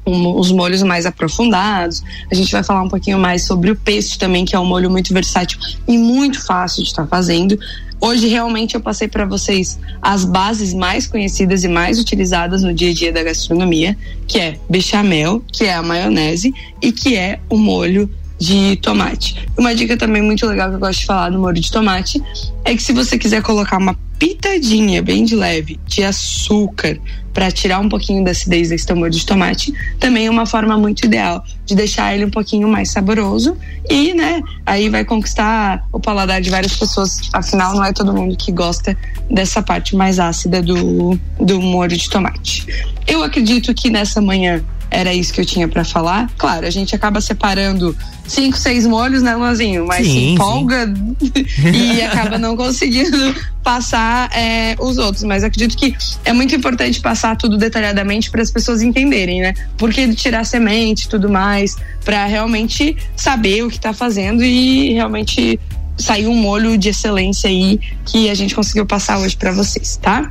um, 0.06 0.38
os 0.38 0.52
molhos 0.52 0.82
mais 0.82 1.04
aprofundados. 1.04 2.02
A 2.30 2.34
gente 2.34 2.52
vai 2.52 2.62
falar 2.62 2.82
um 2.82 2.88
pouquinho 2.88 3.18
mais 3.18 3.44
sobre 3.44 3.70
o 3.70 3.76
pesto 3.76 4.18
também, 4.18 4.44
que 4.44 4.54
é 4.54 4.58
um 4.58 4.64
molho 4.64 4.90
muito 4.90 5.12
versátil 5.12 5.58
e 5.88 5.98
muito 5.98 6.44
fácil 6.44 6.82
de 6.82 6.90
estar 6.90 7.02
tá 7.02 7.08
fazendo. 7.08 7.58
Hoje 8.00 8.28
realmente 8.28 8.74
eu 8.74 8.80
passei 8.80 9.08
para 9.08 9.24
vocês 9.24 9.78
as 10.02 10.24
bases 10.24 10.74
mais 10.74 11.06
conhecidas 11.06 11.64
e 11.64 11.68
mais 11.68 11.98
utilizadas 11.98 12.62
no 12.62 12.72
dia 12.72 12.90
a 12.90 12.94
dia 12.94 13.12
da 13.12 13.22
gastronomia, 13.22 13.96
que 14.26 14.38
é 14.38 14.58
bechamel, 14.68 15.42
que 15.50 15.64
é 15.64 15.74
a 15.74 15.82
maionese 15.82 16.54
e 16.82 16.92
que 16.92 17.16
é 17.16 17.40
o 17.48 17.56
molho 17.56 18.08
de 18.38 18.76
tomate. 18.76 19.48
Uma 19.56 19.74
dica 19.74 19.96
também 19.96 20.22
muito 20.22 20.46
legal 20.46 20.68
que 20.68 20.76
eu 20.76 20.80
gosto 20.80 21.00
de 21.00 21.06
falar 21.06 21.30
no 21.30 21.38
molho 21.38 21.60
de 21.60 21.70
tomate 21.70 22.22
é 22.64 22.74
que 22.74 22.82
se 22.82 22.92
você 22.92 23.16
quiser 23.16 23.42
colocar 23.42 23.78
uma 23.78 23.96
pitadinha 24.18 25.02
bem 25.02 25.24
de 25.24 25.34
leve 25.34 25.78
de 25.86 26.02
açúcar 26.02 26.98
para 27.32 27.50
tirar 27.50 27.80
um 27.80 27.88
pouquinho 27.88 28.24
da 28.24 28.30
acidez 28.30 28.70
desse 28.70 28.90
molho 28.94 29.10
de 29.10 29.26
tomate, 29.26 29.72
também 30.00 30.26
é 30.26 30.30
uma 30.30 30.46
forma 30.46 30.78
muito 30.78 31.04
ideal 31.04 31.44
de 31.66 31.74
deixar 31.74 32.14
ele 32.14 32.24
um 32.24 32.30
pouquinho 32.30 32.66
mais 32.66 32.90
saboroso 32.90 33.58
e, 33.90 34.14
né, 34.14 34.40
aí 34.64 34.88
vai 34.88 35.04
conquistar 35.04 35.86
o 35.92 36.00
paladar 36.00 36.40
de 36.40 36.48
várias 36.48 36.74
pessoas. 36.74 37.18
Afinal, 37.34 37.74
não 37.74 37.84
é 37.84 37.92
todo 37.92 38.12
mundo 38.12 38.34
que 38.36 38.50
gosta 38.50 38.96
dessa 39.30 39.60
parte 39.60 39.94
mais 39.94 40.18
ácida 40.18 40.62
do, 40.62 41.18
do 41.38 41.60
molho 41.60 41.94
de 41.94 42.08
tomate. 42.08 42.66
Eu 43.06 43.22
acredito 43.22 43.74
que 43.74 43.90
nessa 43.90 44.20
manhã 44.22 44.64
era 44.90 45.12
isso 45.12 45.32
que 45.32 45.40
eu 45.40 45.44
tinha 45.44 45.68
para 45.68 45.84
falar. 45.84 46.30
Claro, 46.36 46.66
a 46.66 46.70
gente 46.70 46.94
acaba 46.94 47.20
separando 47.20 47.96
cinco, 48.26 48.56
seis 48.56 48.86
molhos, 48.86 49.22
né, 49.22 49.34
Luanzinho? 49.34 49.86
Mas 49.86 50.06
sim, 50.06 50.12
se 50.12 50.18
empolga 50.30 50.92
e 51.74 52.02
acaba 52.02 52.38
não 52.38 52.56
conseguindo 52.56 53.34
passar 53.62 54.30
é, 54.32 54.76
os 54.78 54.98
outros. 54.98 55.24
Mas 55.24 55.44
acredito 55.44 55.76
que 55.76 55.94
é 56.24 56.32
muito 56.32 56.54
importante 56.54 57.00
passar 57.00 57.36
tudo 57.36 57.56
detalhadamente 57.56 58.30
para 58.30 58.42
as 58.42 58.50
pessoas 58.50 58.82
entenderem, 58.82 59.40
né? 59.40 59.54
Por 59.76 59.92
que 59.92 60.14
tirar 60.14 60.44
semente 60.44 61.06
e 61.06 61.08
tudo 61.08 61.28
mais, 61.28 61.76
para 62.04 62.24
realmente 62.26 62.96
saber 63.16 63.64
o 63.64 63.68
que 63.68 63.76
está 63.76 63.92
fazendo 63.92 64.44
e 64.44 64.92
realmente 64.92 65.58
sair 65.98 66.26
um 66.26 66.34
molho 66.34 66.76
de 66.76 66.90
excelência 66.90 67.48
aí 67.48 67.80
que 68.04 68.28
a 68.28 68.34
gente 68.34 68.54
conseguiu 68.54 68.84
passar 68.84 69.18
hoje 69.18 69.36
para 69.36 69.50
vocês, 69.50 69.96
tá? 69.96 70.28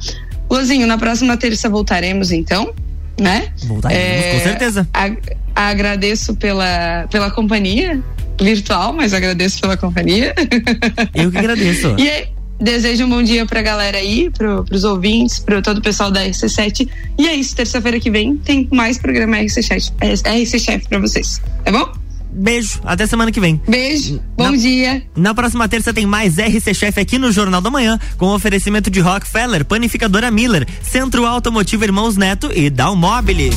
Luanzinho, 0.50 0.86
na 0.86 0.98
próxima 0.98 1.36
terça 1.38 1.68
voltaremos 1.68 2.32
então 2.32 2.72
né? 3.20 3.50
Voltaremos, 3.66 4.04
é, 4.04 4.34
com 4.34 4.40
certeza. 4.42 4.88
Agradeço 5.56 6.36
pela, 6.36 7.08
pela 7.10 7.32
companhia 7.32 8.02
virtual, 8.40 8.92
mas 8.94 9.14
agradeço 9.14 9.60
pela 9.62 9.78
companhia. 9.78 10.34
Eu 11.16 11.32
que 11.32 11.38
agradeço. 11.38 11.96
e, 11.98 12.28
Desejo 12.60 13.04
um 13.06 13.10
bom 13.10 13.22
dia 13.22 13.46
pra 13.46 13.62
galera 13.62 13.98
aí, 13.98 14.30
pro, 14.30 14.64
pros 14.64 14.86
ouvintes, 14.86 15.40
pro 15.40 15.62
todo 15.62 15.80
o 15.80 15.82
pessoal 15.82 16.10
da 16.10 16.26
RC7. 16.26 16.90
E 17.20 17.28
é 17.28 17.36
isso, 17.36 17.54
terça-feira 17.54 18.00
que 18.00 18.10
vem 18.10 18.38
tem 18.38 18.68
mais 18.72 18.98
programa 18.98 19.38
RC 19.38 19.62
Chef, 19.62 19.92
RC 20.02 20.60
Chef 20.60 20.88
pra 20.88 21.00
vocês. 21.00 21.42
Tá 21.66 21.72
bom? 21.72 21.92
Beijo, 22.38 22.82
até 22.84 23.08
semana 23.08 23.32
que 23.32 23.40
vem. 23.40 23.62
Beijo, 23.66 24.22
bom 24.36 24.52
na, 24.52 24.58
dia. 24.58 25.04
Na 25.16 25.34
próxima 25.34 25.70
terça 25.70 25.94
tem 25.94 26.06
mais 26.06 26.38
RC 26.38 26.74
Chef 26.74 27.00
aqui 27.00 27.18
no 27.18 27.32
Jornal 27.32 27.62
da 27.62 27.72
Manhã, 27.72 27.98
com 28.18 28.28
oferecimento 28.28 28.90
de 28.90 29.00
Rockefeller, 29.00 29.64
Panificadora 29.64 30.30
Miller, 30.30 30.68
Centro 30.84 31.26
Automotivo 31.26 31.86
Irmãos 31.86 32.18
Neto 32.18 32.52
e 32.54 32.70
Dalmobile. 32.70 33.52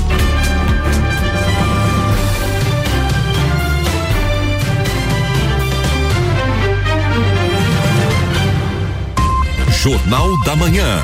Jornal 9.82 10.44
da 10.44 10.54
Manhã. 10.54 11.02